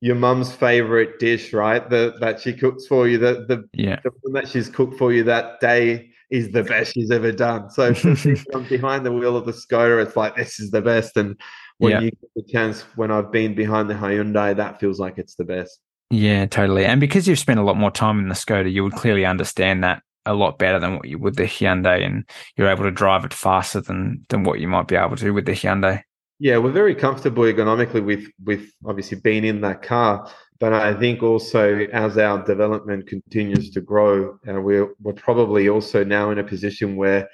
your 0.00 0.14
mum's 0.16 0.52
favorite 0.52 1.18
dish, 1.18 1.52
right? 1.52 1.88
The 1.88 2.14
that 2.20 2.40
she 2.40 2.52
cooks 2.52 2.86
for 2.86 3.08
you, 3.08 3.18
the 3.18 3.44
the, 3.48 3.68
Yeah. 3.72 4.00
the 4.04 4.10
one 4.22 4.34
that 4.34 4.48
she's 4.48 4.68
cooked 4.68 4.96
for 4.98 5.12
you 5.12 5.24
that 5.24 5.60
day 5.60 6.10
is 6.30 6.50
the 6.52 6.62
best 6.62 6.92
she's 6.92 7.10
ever 7.10 7.32
done. 7.32 7.70
So 7.70 7.94
for 7.94 8.08
me, 8.08 8.34
when 8.50 8.62
I'm 8.62 8.68
behind 8.68 9.06
the 9.06 9.12
wheel 9.12 9.36
of 9.36 9.46
the 9.46 9.52
Skoda, 9.52 10.02
it's 10.04 10.16
like 10.16 10.36
this 10.36 10.60
is 10.60 10.70
the 10.70 10.82
best. 10.82 11.16
And 11.16 11.40
when 11.78 11.92
Yeah. 11.92 12.00
you 12.00 12.10
get 12.10 12.30
the 12.36 12.42
chance, 12.42 12.82
when 12.96 13.10
I've 13.10 13.32
been 13.32 13.54
behind 13.54 13.88
the 13.88 13.94
Hyundai, 13.94 14.54
that 14.56 14.78
feels 14.78 15.00
like 15.00 15.16
it's 15.16 15.36
the 15.36 15.44
best. 15.44 15.80
Yeah, 16.10 16.46
totally. 16.46 16.84
And 16.84 17.00
because 17.00 17.26
you've 17.26 17.38
spent 17.38 17.58
a 17.60 17.62
lot 17.62 17.76
more 17.76 17.90
time 17.90 18.18
in 18.18 18.28
the 18.28 18.34
Skoda, 18.34 18.70
you 18.70 18.82
would 18.84 18.94
clearly 18.94 19.24
understand 19.24 19.84
that 19.84 20.02
a 20.26 20.34
lot 20.34 20.58
better 20.58 20.78
than 20.78 20.96
what 20.96 21.08
you 21.08 21.18
would 21.18 21.36
the 21.36 21.44
Hyundai, 21.44 22.04
and 22.04 22.28
you're 22.56 22.68
able 22.68 22.84
to 22.84 22.90
drive 22.90 23.24
it 23.24 23.32
faster 23.32 23.80
than 23.80 24.26
than 24.28 24.44
what 24.44 24.60
you 24.60 24.68
might 24.68 24.86
be 24.86 24.96
able 24.96 25.16
to 25.16 25.30
with 25.32 25.46
the 25.46 25.52
Hyundai. 25.52 26.02
Yeah, 26.40 26.58
we're 26.58 26.72
very 26.72 26.94
comfortable 26.94 27.42
ergonomically 27.44 28.04
with 28.04 28.28
with 28.44 28.72
obviously 28.84 29.18
being 29.18 29.44
in 29.44 29.60
that 29.62 29.82
car. 29.82 30.30
But 30.60 30.72
I 30.72 30.92
think 30.94 31.22
also 31.22 31.86
as 31.92 32.18
our 32.18 32.44
development 32.44 33.06
continues 33.06 33.70
to 33.70 33.80
grow, 33.80 34.38
uh, 34.48 34.60
we're 34.60 34.94
we're 35.00 35.12
probably 35.12 35.68
also 35.68 36.04
now 36.04 36.30
in 36.30 36.38
a 36.38 36.44
position 36.44 36.96
where 36.96 37.28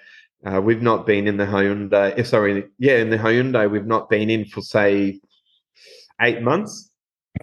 uh, 0.47 0.61
we've 0.61 0.83
not 0.83 1.07
been 1.07 1.27
in 1.27 1.37
the 1.37 1.47
Hyundai. 1.47 2.19
Eh, 2.19 2.23
sorry, 2.23 2.65
yeah, 2.79 2.97
in 2.97 3.11
the 3.11 3.17
Hyundai, 3.17 3.71
we've 3.71 3.87
not 3.87 4.11
been 4.11 4.29
in 4.29 4.45
for 4.45 4.61
say 4.61 5.21
eight 6.21 6.43
months. 6.43 6.91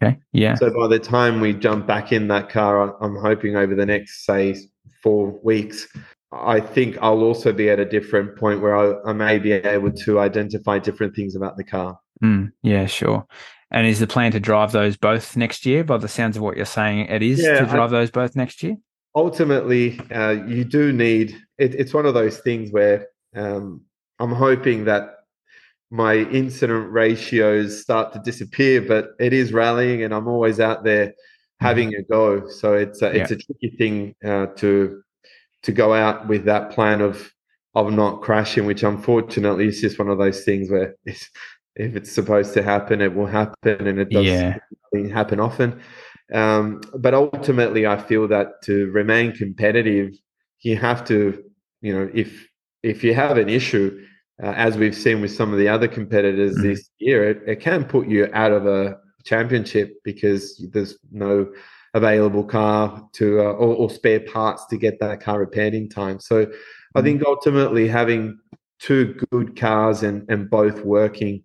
Okay. 0.02 0.17
Yeah. 0.32 0.56
So 0.56 0.71
by 0.71 0.88
the 0.88 1.00
time 1.00 1.41
we 1.41 1.54
jump 1.54 1.86
back 1.86 2.12
in 2.12 2.28
that 2.30 2.50
car, 2.50 2.95
I'm 3.04 3.15
hoping 3.15 3.56
over 3.56 3.76
the 3.76 3.86
next 3.86 4.26
say 4.26 4.56
four 5.04 5.39
weeks, 5.43 5.88
I 6.32 6.62
think 6.62 6.98
I'll 7.02 7.24
also 7.24 7.52
be 7.52 7.70
at 7.70 7.80
a 7.80 7.86
different 7.86 8.38
point 8.38 8.62
where 8.62 8.76
I, 8.76 9.10
I 9.10 9.13
may 9.13 9.38
be 9.38 9.52
able 9.52 9.91
to 9.91 10.20
identify 10.20 10.80
different 10.80 11.15
things 11.15 11.36
about 11.36 11.58
the 11.58 11.63
car. 11.63 12.00
Mm, 12.24 12.52
yeah, 12.62 12.86
sure. 12.86 13.26
And 13.72 13.88
is 13.88 14.00
the 14.00 14.08
plan 14.08 14.32
to 14.34 14.39
drive 14.39 14.72
those 14.72 14.98
both 14.98 15.36
next 15.36 15.65
year? 15.65 15.84
By 15.84 15.98
the 15.98 16.08
sounds 16.08 16.38
of 16.38 16.44
what 16.44 16.56
you're 16.56 16.65
saying, 16.65 17.08
it 17.08 17.22
is 17.22 17.41
yeah, 17.41 17.60
to 17.60 17.65
drive 17.65 17.94
I, 17.94 18.00
those 18.00 18.12
both 18.12 18.36
next 18.36 18.63
year. 18.63 18.78
Ultimately, 19.15 20.00
uh, 20.13 20.32
you 20.48 20.63
do 20.63 20.94
need. 20.94 21.38
It, 21.58 21.76
it's 21.76 21.94
one 21.94 22.06
of 22.06 22.13
those 22.13 22.38
things 22.39 22.72
where 22.72 23.08
um, 23.36 23.82
I'm 24.20 24.32
hoping 24.32 24.86
that 24.86 25.15
my 25.89 26.15
incident 26.15 26.91
ratios 26.91 27.82
start 27.82 28.13
to 28.13 28.20
disappear, 28.20 28.82
but 28.82 29.10
it 29.20 29.34
is 29.34 29.52
rallying, 29.52 30.04
and 30.04 30.13
I'm 30.13 30.28
always 30.28 30.60
out 30.60 30.84
there 30.84 31.08
mm-hmm. 31.08 31.65
having 31.65 31.96
a 31.96 32.04
go. 32.04 32.48
So 32.48 32.74
it's 32.74 33.02
a, 33.02 33.08
it's 33.08 33.32
yeah. 33.32 33.38
a 33.38 33.39
tricky 33.39 33.76
thing 33.78 34.15
uh, 34.24 34.48
to 34.58 35.02
to 35.63 35.71
go 35.71 35.93
out 35.93 36.28
with 36.28 36.45
that 36.45 36.71
plan 36.71 37.02
of 37.02 37.32
of 37.74 37.91
not 37.91 38.21
crashing, 38.21 38.65
which 38.65 38.84
unfortunately 38.84 39.67
is 39.67 39.80
just 39.80 39.97
one 39.97 40.10
of 40.10 40.17
those 40.17 40.43
things 40.43 40.69
where 40.69 40.95
if 41.06 41.30
it's 41.95 42.12
supposed 42.12 42.54
to 42.54 42.63
happen, 42.63 43.02
it 43.02 43.15
will 43.15 43.28
happen, 43.28 43.88
and 43.88 44.00
it 44.00 44.10
does 44.10 44.26
yeah. 44.26 44.58
happen 45.13 45.39
often. 45.39 45.82
Um, 46.34 46.82
but 46.97 47.13
ultimately, 47.13 47.86
I 47.86 47.97
feel 47.97 48.28
that 48.30 48.62
to 48.63 48.89
remain 48.91 49.34
competitive, 49.34 50.13
you 50.62 50.78
have 50.78 51.06
to, 51.06 51.43
you 51.82 51.93
know, 51.93 52.10
if 52.13 52.47
if 52.84 53.04
you 53.04 53.13
have 53.13 53.38
an 53.38 53.50
issue, 53.50 54.06
uh, 54.41 54.54
as 54.56 54.78
we've 54.78 54.95
seen 54.95 55.21
with 55.21 55.32
some 55.32 55.52
of 55.52 55.60
the 55.60 55.67
other 55.67 55.88
competitors 55.88 56.54
mm-hmm. 56.54 56.67
this 56.67 56.89
year, 57.00 57.30
it, 57.30 57.41
it 57.47 57.60
can 57.60 57.84
put 57.84 58.08
you 58.08 58.28
out 58.34 58.52
of 58.52 58.65
a 58.65 58.97
championship 59.24 59.93
because 60.04 60.65
there's 60.71 60.97
no 61.12 61.52
available 61.93 62.43
car 62.43 63.08
to 63.13 63.41
uh, 63.41 63.43
or, 63.43 63.75
or, 63.75 63.89
spare 63.89 64.21
parts 64.21 64.65
to 64.67 64.77
get 64.77 64.99
that 64.99 65.21
car 65.21 65.39
repaired 65.39 65.73
in 65.73 65.89
time. 65.89 66.19
So 66.19 66.45
mm-hmm. 66.45 66.54
I 66.97 67.01
think 67.01 67.23
ultimately 67.25 67.88
having 67.88 68.39
two 68.80 69.15
good 69.32 69.60
cars 69.60 70.04
and, 70.04 70.30
and 70.30 70.49
both 70.49 70.82
working 70.86 71.43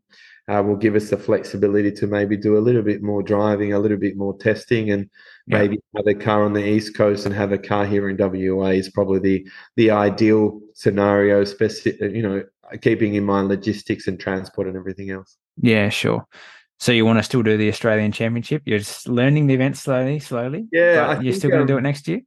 uh, 0.49 0.63
will 0.65 0.77
give 0.77 0.95
us 0.95 1.11
the 1.11 1.17
flexibility 1.17 1.91
to 1.91 2.07
maybe 2.07 2.37
do 2.37 2.57
a 2.57 2.61
little 2.61 2.83
bit 2.83 3.03
more 3.03 3.23
driving, 3.23 3.73
a 3.73 3.79
little 3.79 3.97
bit 3.97 4.17
more 4.17 4.37
testing, 4.39 4.91
and 4.91 5.11
yeah. 5.47 5.59
maybe 5.59 5.81
have 5.97 6.07
a 6.07 6.15
car 6.15 6.45
on 6.45 6.53
the 6.53 6.65
east 6.65 6.97
coast 6.97 7.27
and 7.27 7.35
have 7.35 7.51
a 7.51 7.59
car 7.59 7.85
here 7.85 8.09
in 8.09 8.17
WA 8.17 8.69
is 8.69 8.89
probably 8.91 9.19
the 9.19 9.49
the 9.75 9.91
ideal 9.91 10.61
scenario. 10.75 11.41
Especially, 11.41 11.97
you 12.01 12.23
know, 12.23 12.45
keeping 12.81 13.15
in 13.15 13.25
mind 13.25 13.49
logistics 13.49 14.07
and 14.07 14.21
transport 14.21 14.69
and 14.69 14.77
everything 14.77 15.11
else. 15.11 15.37
Yeah, 15.61 15.89
sure. 15.89 16.27
So 16.79 16.93
you 16.93 17.07
want 17.07 17.19
to 17.19 17.23
still 17.23 17.43
do 17.43 17.57
the 17.57 17.69
Australian 17.69 18.13
Championship? 18.13 18.63
You're 18.67 18.81
just 18.81 19.09
learning 19.09 19.47
the 19.47 19.55
event 19.55 19.77
slowly, 19.77 20.19
slowly. 20.19 20.67
Yeah, 20.73 21.21
you're 21.21 21.33
still 21.33 21.51
going 21.51 21.63
um, 21.63 21.67
to 21.67 21.73
do 21.73 21.79
it 21.79 21.83
next 21.83 22.07
year. 22.07 22.21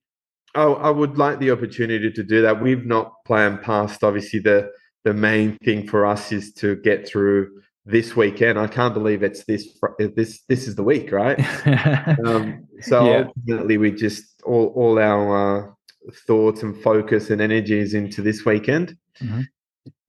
Oh, 0.55 0.75
I 0.75 0.89
would 0.89 1.17
like 1.17 1.39
the 1.39 1.51
opportunity 1.51 2.11
to 2.11 2.23
do 2.23 2.41
that. 2.41 2.61
We've 2.61 2.85
not 2.85 3.13
planned 3.25 3.61
past. 3.61 4.03
Obviously, 4.03 4.39
the 4.39 4.71
the 5.03 5.13
main 5.13 5.57
thing 5.59 5.87
for 5.87 6.05
us 6.05 6.31
is 6.31 6.53
to 6.53 6.75
get 6.77 7.07
through 7.07 7.61
this 7.85 8.15
weekend. 8.15 8.59
I 8.59 8.67
can't 8.67 8.93
believe 8.93 9.23
it's 9.23 9.43
this 9.45 9.79
this 9.99 10.41
this 10.47 10.67
is 10.67 10.75
the 10.75 10.83
week, 10.83 11.11
right? 11.11 11.39
um, 12.25 12.67
so 12.81 13.05
yeah. 13.05 13.27
ultimately, 13.27 13.77
we 13.77 13.91
just 13.91 14.41
all 14.43 14.73
all 14.75 14.97
our 14.97 15.67
uh, 15.69 15.71
thoughts 16.27 16.63
and 16.63 16.75
focus 16.81 17.29
and 17.29 17.41
energies 17.41 17.93
into 17.93 18.21
this 18.21 18.45
weekend. 18.45 18.97
Mm-hmm. 19.21 19.41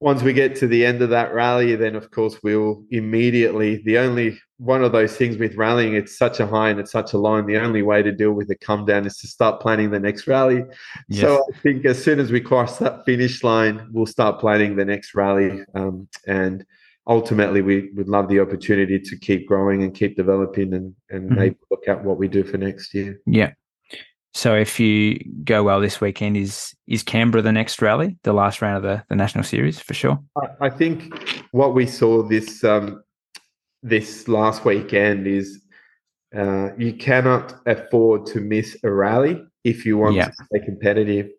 Once 0.01 0.23
we 0.23 0.33
get 0.33 0.57
to 0.57 0.67
the 0.67 0.85
end 0.85 1.03
of 1.03 1.11
that 1.11 1.33
rally, 1.35 1.77
then 1.77 1.95
of 1.95 2.11
course 2.11 2.39
we'll 2.43 2.83
immediately. 2.91 3.83
The 3.85 3.99
only 3.99 4.39
one 4.57 4.83
of 4.83 4.93
those 4.93 5.17
things 5.17 5.37
with 5.37 5.57
rallying, 5.57 5.95
it's 5.95 6.17
such 6.17 6.41
a 6.41 6.47
high 6.47 6.71
and 6.71 6.81
it's 6.81 6.93
such 6.93 7.13
a 7.13 7.19
low. 7.19 7.37
And 7.37 7.49
the 7.49 7.59
only 7.59 7.83
way 7.83 8.03
to 8.03 8.13
deal 8.13 8.33
with 8.33 8.49
the 8.49 8.57
come 8.57 8.85
down 8.85 9.07
is 9.07 9.19
to 9.19 9.27
start 9.27 9.61
planning 9.61 9.91
the 9.91 10.01
next 10.01 10.27
rally. 10.27 10.65
Yes. 11.09 11.23
So 11.23 11.45
I 11.53 11.59
think 11.59 11.85
as 11.85 12.03
soon 12.03 12.19
as 12.19 12.33
we 12.33 12.41
cross 12.41 12.79
that 12.79 13.05
finish 13.05 13.45
line, 13.45 13.89
we'll 13.93 14.07
start 14.07 14.41
planning 14.41 14.77
the 14.77 14.85
next 14.85 15.15
rally. 15.15 15.65
Um, 15.75 16.09
and 16.27 16.65
ultimately 17.07 17.61
we 17.61 17.91
would 17.95 18.09
love 18.09 18.29
the 18.29 18.41
opportunity 18.41 18.99
to 18.99 19.17
keep 19.19 19.47
growing 19.47 19.83
and 19.83 19.95
keep 19.95 20.17
developing 20.17 20.73
and, 20.75 20.95
and 21.11 21.25
mm-hmm. 21.25 21.39
maybe 21.39 21.57
look 21.71 21.89
at 21.89 22.05
what 22.05 22.19
we 22.19 22.29
do 22.29 22.45
for 22.45 22.57
next 22.57 22.95
year. 22.95 23.21
Yeah. 23.27 23.53
So 24.33 24.55
if 24.55 24.79
you 24.79 25.19
go 25.45 25.63
well 25.65 25.81
this 25.81 26.01
weekend, 26.01 26.37
is 26.37 26.75
is 26.87 27.03
Canberra 27.03 27.43
the 27.43 27.53
next 27.53 27.83
rally, 27.83 28.17
the 28.23 28.33
last 28.33 28.63
round 28.63 28.77
of 28.77 28.83
the, 28.83 29.05
the 29.09 29.17
national 29.17 29.45
series 29.45 29.81
for 29.81 29.95
sure? 29.95 30.19
I, 30.61 30.71
think 30.71 31.13
what 31.51 31.75
we 31.75 31.87
saw 31.87 32.23
this 32.23 32.63
um, 32.63 33.03
this 33.83 34.29
last 34.29 34.65
weekend 34.65 35.27
is 35.27 35.63
uh, 36.37 36.71
you 36.79 36.93
cannot 36.93 37.57
afford 37.67 38.27
to 38.27 38.41
miss 38.41 38.77
a 38.85 38.91
rally 38.91 39.43
if 39.65 39.85
you 39.85 39.99
want 39.99 40.15
yeah. 40.15 40.27
to 40.27 40.33
stay 40.33 40.65
competitive 40.65 41.31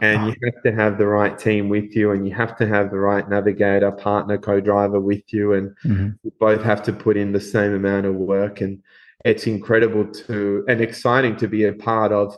and 0.00 0.28
you 0.28 0.34
have 0.44 0.62
to 0.62 0.72
have 0.72 0.98
the 0.98 1.06
right 1.06 1.38
team 1.38 1.68
with 1.68 1.94
you 1.94 2.10
and 2.12 2.26
you 2.26 2.34
have 2.34 2.56
to 2.56 2.66
have 2.66 2.90
the 2.90 2.98
right 2.98 3.28
navigator 3.28 3.92
partner 3.92 4.38
co-driver 4.38 4.98
with 4.98 5.22
you 5.32 5.52
and 5.52 5.70
mm-hmm. 5.84 6.08
you 6.22 6.32
both 6.40 6.62
have 6.62 6.82
to 6.82 6.92
put 6.92 7.16
in 7.16 7.32
the 7.32 7.40
same 7.40 7.74
amount 7.74 8.06
of 8.06 8.14
work 8.14 8.60
and 8.60 8.82
it's 9.24 9.46
incredible 9.46 10.06
to 10.06 10.64
and 10.68 10.80
exciting 10.80 11.36
to 11.36 11.48
be 11.48 11.64
a 11.64 11.72
part 11.72 12.12
of 12.12 12.36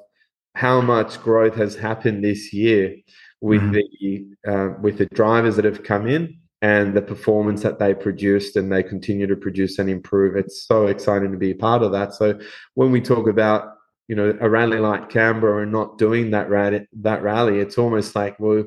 how 0.55 0.81
much 0.81 1.21
growth 1.23 1.55
has 1.55 1.75
happened 1.75 2.25
this 2.25 2.53
year 2.53 2.97
with 3.40 3.62
mm-hmm. 3.62 4.27
the 4.45 4.53
uh, 4.53 4.68
with 4.81 4.99
the 4.99 5.07
drivers 5.07 5.57
that 5.57 5.64
have 5.64 5.83
come 5.83 6.07
in 6.07 6.38
and 6.61 6.95
the 6.95 7.03
performance 7.03 7.62
that 7.62 7.79
they 7.79 7.92
produced 7.92 8.57
and 8.57 8.71
they 8.71 8.83
continue 8.83 9.27
to 9.27 9.37
produce 9.37 9.79
and 9.79 9.88
improve 9.90 10.37
it's 10.37 10.66
so 10.66 10.87
exciting 10.87 11.33
to 11.33 11.38
be 11.38 11.51
a 11.51 11.57
part 11.57 11.83
of 11.83 11.92
that 11.92 12.14
so 12.14 12.38
when 12.75 12.92
we 12.92 13.01
talk 13.01 13.27
about 13.27 13.73
you 14.09 14.16
know 14.16 14.37
a 14.40 14.49
rally 14.51 14.79
like 14.79 15.09
Canberra 15.09 15.62
and 15.62 15.73
not 15.73 15.97
doing 15.97 16.31
that 16.33 16.51
rally, 16.51 16.87
that 17.01 17.23
rally, 17.23 17.61
it's 17.61 17.79
almost 17.79 18.14
like 18.14 18.38
well, 18.38 18.64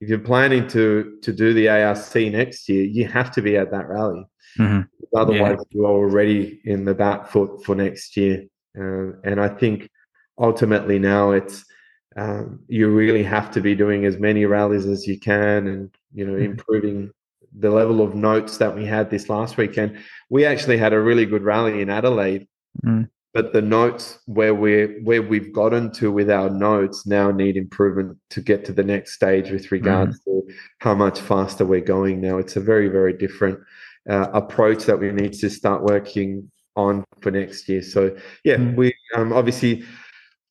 if 0.00 0.08
you're 0.08 0.18
planning 0.18 0.66
to 0.68 1.18
to 1.22 1.32
do 1.32 1.54
the 1.54 1.68
ARC 1.68 2.14
next 2.16 2.68
year, 2.68 2.84
you 2.84 3.06
have 3.06 3.30
to 3.32 3.42
be 3.42 3.56
at 3.56 3.70
that 3.70 3.88
rally. 3.88 4.24
Mm-hmm. 4.58 4.80
Otherwise, 5.16 5.58
yeah. 5.58 5.64
you're 5.70 5.86
already 5.86 6.60
in 6.64 6.84
the 6.84 6.94
back 6.94 7.28
foot 7.28 7.64
for 7.64 7.74
next 7.74 8.16
year. 8.16 8.44
Uh, 8.78 9.12
and 9.24 9.40
I 9.40 9.48
think 9.48 9.88
ultimately 10.38 10.98
now 10.98 11.32
it's 11.32 11.64
um, 12.16 12.60
you 12.68 12.88
really 12.88 13.22
have 13.22 13.50
to 13.52 13.60
be 13.60 13.74
doing 13.74 14.04
as 14.04 14.18
many 14.18 14.44
rallies 14.44 14.86
as 14.86 15.06
you 15.06 15.18
can, 15.18 15.66
and 15.66 15.94
you 16.12 16.26
know 16.26 16.34
mm-hmm. 16.34 16.52
improving 16.52 17.10
the 17.56 17.70
level 17.70 18.00
of 18.00 18.14
notes 18.14 18.58
that 18.58 18.74
we 18.74 18.84
had 18.84 19.10
this 19.10 19.28
last 19.28 19.56
weekend. 19.56 19.98
We 20.28 20.44
actually 20.44 20.78
had 20.78 20.92
a 20.92 21.00
really 21.00 21.26
good 21.26 21.42
rally 21.42 21.82
in 21.82 21.90
Adelaide. 21.90 22.48
Mm 22.84 23.08
but 23.32 23.52
the 23.52 23.62
notes 23.62 24.18
where 24.26 24.54
we're 24.54 25.00
where 25.02 25.22
we've 25.22 25.52
gotten 25.52 25.90
to 25.92 26.10
with 26.10 26.30
our 26.30 26.50
notes 26.50 27.06
now 27.06 27.30
need 27.30 27.56
improvement 27.56 28.16
to 28.30 28.40
get 28.40 28.64
to 28.64 28.72
the 28.72 28.82
next 28.82 29.12
stage 29.12 29.50
with 29.50 29.70
regards 29.70 30.18
mm. 30.20 30.24
to 30.24 30.54
how 30.78 30.94
much 30.94 31.20
faster 31.20 31.64
we're 31.64 31.80
going 31.80 32.20
now 32.20 32.38
it's 32.38 32.56
a 32.56 32.60
very 32.60 32.88
very 32.88 33.12
different 33.12 33.58
uh, 34.08 34.28
approach 34.32 34.84
that 34.84 34.98
we 34.98 35.10
need 35.12 35.32
to 35.32 35.50
start 35.50 35.82
working 35.82 36.50
on 36.76 37.04
for 37.20 37.30
next 37.30 37.68
year 37.68 37.82
so 37.82 38.16
yeah 38.44 38.56
mm. 38.56 38.74
we 38.76 38.94
um, 39.16 39.32
obviously 39.32 39.84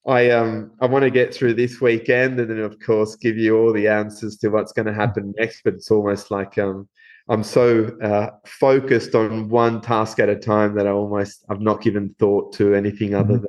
I 0.07 0.29
um 0.31 0.71
I 0.81 0.85
want 0.85 1.03
to 1.03 1.11
get 1.11 1.33
through 1.33 1.53
this 1.55 1.81
weekend 1.81 2.39
and 2.39 2.49
then 2.49 2.59
of 2.59 2.79
course 2.79 3.15
give 3.15 3.37
you 3.37 3.57
all 3.57 3.73
the 3.73 3.87
answers 3.87 4.37
to 4.37 4.49
what's 4.49 4.73
going 4.73 4.85
to 4.85 4.93
happen 4.93 5.33
next 5.37 5.61
but 5.63 5.75
it's 5.75 5.91
almost 5.91 6.31
like 6.31 6.57
um 6.57 6.87
I'm 7.29 7.43
so 7.43 7.95
uh, 8.01 8.31
focused 8.47 9.13
on 9.13 9.49
one 9.49 9.81
task 9.81 10.19
at 10.19 10.29
a 10.29 10.35
time 10.35 10.75
that 10.75 10.87
I 10.87 10.91
almost 10.91 11.45
I've 11.47 11.61
not 11.61 11.79
given 11.79 12.15
thought 12.17 12.53
to 12.53 12.73
anything 12.73 13.13
other 13.13 13.35
mm-hmm. 13.35 13.45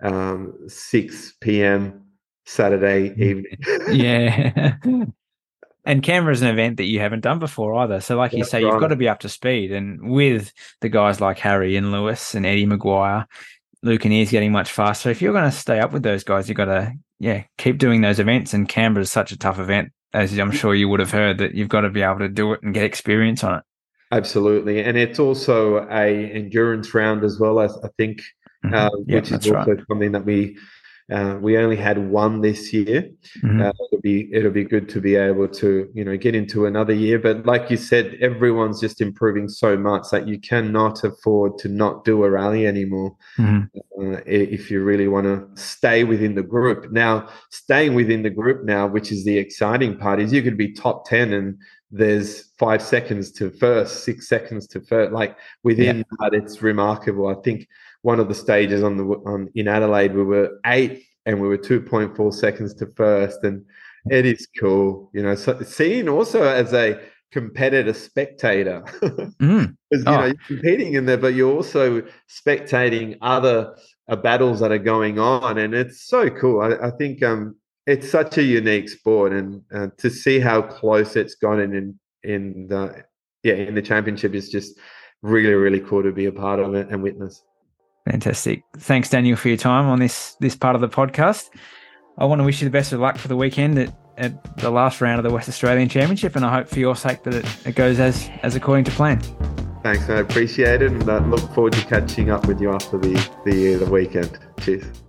than 0.00 0.14
um, 0.14 0.68
6 0.68 1.34
p.m. 1.40 2.04
Saturday 2.44 3.08
mm-hmm. 3.08 3.22
evening. 3.22 3.98
yeah. 3.98 4.76
And 5.86 6.02
Canberra 6.02 6.34
is 6.34 6.42
an 6.42 6.48
event 6.48 6.76
that 6.76 6.84
you 6.84 7.00
haven't 7.00 7.20
done 7.20 7.38
before 7.38 7.74
either. 7.76 8.00
So, 8.00 8.16
like 8.16 8.32
That's 8.32 8.38
you 8.38 8.44
say, 8.44 8.62
right. 8.62 8.72
you've 8.72 8.80
got 8.80 8.88
to 8.88 8.96
be 8.96 9.08
up 9.08 9.20
to 9.20 9.28
speed. 9.28 9.72
And 9.72 10.10
with 10.10 10.52
the 10.80 10.88
guys 10.88 11.20
like 11.20 11.38
Harry 11.38 11.76
and 11.76 11.92
Lewis 11.92 12.34
and 12.34 12.44
Eddie 12.44 12.66
McGuire, 12.66 13.24
Luke 13.82 14.02
Anear 14.02 14.22
is 14.22 14.30
getting 14.30 14.52
much 14.52 14.72
faster. 14.72 15.10
If 15.10 15.22
you're 15.22 15.32
going 15.32 15.50
to 15.50 15.56
stay 15.56 15.78
up 15.78 15.92
with 15.92 16.02
those 16.02 16.24
guys, 16.24 16.48
you've 16.48 16.56
got 16.56 16.66
to, 16.66 16.92
yeah, 17.20 17.44
keep 17.56 17.78
doing 17.78 18.00
those 18.00 18.18
events. 18.18 18.52
And 18.52 18.68
Canberra's 18.68 19.12
such 19.12 19.32
a 19.32 19.38
tough 19.38 19.60
event 19.60 19.92
as 20.12 20.36
I'm 20.38 20.50
sure 20.50 20.74
you 20.74 20.88
would 20.88 21.00
have 21.00 21.10
heard, 21.10 21.38
that 21.38 21.54
you've 21.54 21.68
got 21.68 21.82
to 21.82 21.90
be 21.90 22.02
able 22.02 22.18
to 22.20 22.28
do 22.28 22.52
it 22.52 22.62
and 22.62 22.72
get 22.72 22.84
experience 22.84 23.44
on 23.44 23.58
it. 23.58 23.64
Absolutely, 24.12 24.82
and 24.82 24.96
it's 24.96 25.18
also 25.18 25.86
a 25.90 26.30
endurance 26.32 26.94
round 26.94 27.24
as 27.24 27.38
well. 27.38 27.58
I, 27.58 27.66
I 27.66 27.88
think, 27.98 28.22
mm-hmm. 28.64 28.74
uh, 28.74 28.88
which 29.04 29.30
is 29.30 29.46
also 29.46 29.52
right. 29.52 29.84
something 29.88 30.12
that 30.12 30.24
we 30.24 30.56
Uh, 31.12 31.38
we 31.40 31.56
only 31.56 31.76
had 31.76 31.98
one 32.10 32.40
this 32.40 32.72
year. 32.72 33.08
Mm-hmm. 33.38 33.62
Uh, 33.62 33.68
it'll 33.68 34.02
be 34.02 34.28
it'll 34.32 34.50
be 34.50 34.64
good 34.64 34.88
to 34.88 35.00
be 35.00 35.14
able 35.14 35.46
to 35.46 35.88
you 35.94 36.04
know 36.04 36.16
get 36.16 36.34
into 36.34 36.66
another 36.66 36.92
year. 36.92 37.18
But 37.18 37.46
like 37.46 37.70
you 37.70 37.76
said, 37.76 38.16
everyone's 38.20 38.80
just 38.80 39.00
improving 39.00 39.48
so 39.48 39.76
much 39.76 40.06
that 40.10 40.26
you 40.26 40.40
cannot 40.40 41.04
afford 41.04 41.58
to 41.58 41.68
not 41.68 42.04
do 42.04 42.24
a 42.24 42.30
rally 42.30 42.66
anymore 42.66 43.14
mm-hmm. 43.38 44.14
uh, 44.14 44.20
if 44.26 44.68
you 44.68 44.82
really 44.82 45.06
want 45.06 45.26
to 45.26 45.62
stay 45.62 46.02
within 46.02 46.34
the 46.34 46.42
group. 46.42 46.90
Now, 46.90 47.28
staying 47.50 47.94
within 47.94 48.24
the 48.24 48.30
group 48.30 48.64
now, 48.64 48.88
which 48.88 49.12
is 49.12 49.24
the 49.24 49.38
exciting 49.38 49.96
part, 49.96 50.20
is 50.20 50.32
you 50.32 50.42
could 50.42 50.58
be 50.58 50.72
top 50.72 51.04
ten 51.08 51.32
and 51.32 51.56
there's 51.92 52.50
five 52.58 52.82
seconds 52.82 53.30
to 53.32 53.50
first, 53.50 54.02
six 54.02 54.28
seconds 54.28 54.66
to 54.66 54.80
first. 54.80 55.12
Like 55.12 55.36
within 55.62 55.98
yeah. 55.98 56.02
that, 56.18 56.34
it's 56.34 56.62
remarkable. 56.62 57.28
I 57.28 57.40
think 57.42 57.68
one 58.06 58.20
of 58.20 58.28
the 58.28 58.34
stages 58.36 58.84
on 58.84 58.96
the 58.96 59.04
on 59.26 59.50
in 59.56 59.66
Adelaide, 59.66 60.14
we 60.14 60.22
were 60.22 60.60
eighth 60.64 61.04
and 61.26 61.40
we 61.40 61.48
were 61.48 61.56
two 61.56 61.80
point 61.80 62.16
four 62.16 62.32
seconds 62.32 62.72
to 62.74 62.86
first, 62.94 63.42
and 63.42 63.64
it 64.12 64.24
is 64.24 64.46
cool. 64.60 65.10
You 65.12 65.24
know, 65.24 65.34
so 65.34 65.60
seeing 65.62 66.08
also 66.08 66.44
as 66.44 66.72
a 66.72 67.00
competitor 67.32 67.92
spectator, 67.92 68.82
mm. 69.42 69.76
you 69.90 70.04
oh. 70.06 70.16
know, 70.16 70.24
you're 70.26 70.46
competing 70.46 70.94
in 70.94 71.06
there, 71.06 71.16
but 71.16 71.34
you're 71.34 71.52
also 71.52 72.00
spectating 72.30 73.18
other 73.22 73.76
uh, 74.08 74.14
battles 74.14 74.60
that 74.60 74.70
are 74.70 74.78
going 74.94 75.18
on, 75.18 75.58
and 75.58 75.74
it's 75.74 76.06
so 76.06 76.30
cool. 76.30 76.60
I, 76.60 76.86
I 76.86 76.90
think 76.92 77.24
um, 77.24 77.56
it's 77.88 78.08
such 78.08 78.38
a 78.38 78.42
unique 78.44 78.88
sport, 78.88 79.32
and 79.32 79.62
uh, 79.74 79.88
to 79.98 80.10
see 80.10 80.38
how 80.38 80.62
close 80.62 81.16
it's 81.16 81.34
gotten 81.34 81.74
in 81.74 81.98
in 82.22 82.68
the 82.68 83.02
yeah 83.42 83.54
in 83.54 83.74
the 83.74 83.82
championship 83.82 84.32
is 84.32 84.48
just 84.48 84.78
really 85.22 85.54
really 85.54 85.80
cool 85.80 86.04
to 86.04 86.12
be 86.12 86.26
a 86.26 86.32
part 86.32 86.60
of 86.60 86.72
it 86.76 86.88
and 86.90 87.02
witness. 87.02 87.42
Fantastic. 88.10 88.62
Thanks, 88.78 89.10
Daniel, 89.10 89.36
for 89.36 89.48
your 89.48 89.56
time 89.56 89.86
on 89.86 89.98
this 89.98 90.36
this 90.40 90.54
part 90.54 90.74
of 90.76 90.80
the 90.80 90.88
podcast. 90.88 91.50
I 92.18 92.24
want 92.24 92.40
to 92.40 92.44
wish 92.44 92.62
you 92.62 92.66
the 92.66 92.72
best 92.72 92.92
of 92.92 93.00
luck 93.00 93.18
for 93.18 93.28
the 93.28 93.36
weekend 93.36 93.78
at, 93.78 93.92
at 94.16 94.58
the 94.58 94.70
last 94.70 95.00
round 95.00 95.18
of 95.18 95.24
the 95.24 95.34
West 95.34 95.48
Australian 95.48 95.88
Championship, 95.88 96.36
and 96.36 96.44
I 96.44 96.52
hope 96.54 96.68
for 96.68 96.78
your 96.78 96.94
sake 96.94 97.24
that 97.24 97.34
it, 97.34 97.66
it 97.66 97.74
goes 97.74 97.98
as 97.98 98.30
as 98.42 98.54
according 98.54 98.84
to 98.84 98.90
plan. 98.92 99.20
Thanks, 99.82 100.08
I 100.08 100.18
appreciate 100.18 100.82
it, 100.82 100.92
and 100.92 101.08
I 101.08 101.18
look 101.18 101.52
forward 101.52 101.72
to 101.74 101.84
catching 101.86 102.30
up 102.30 102.46
with 102.46 102.60
you 102.60 102.72
after 102.72 102.96
the 102.96 103.14
the, 103.44 103.74
the 103.74 103.90
weekend. 103.90 104.38
Cheers. 104.60 105.05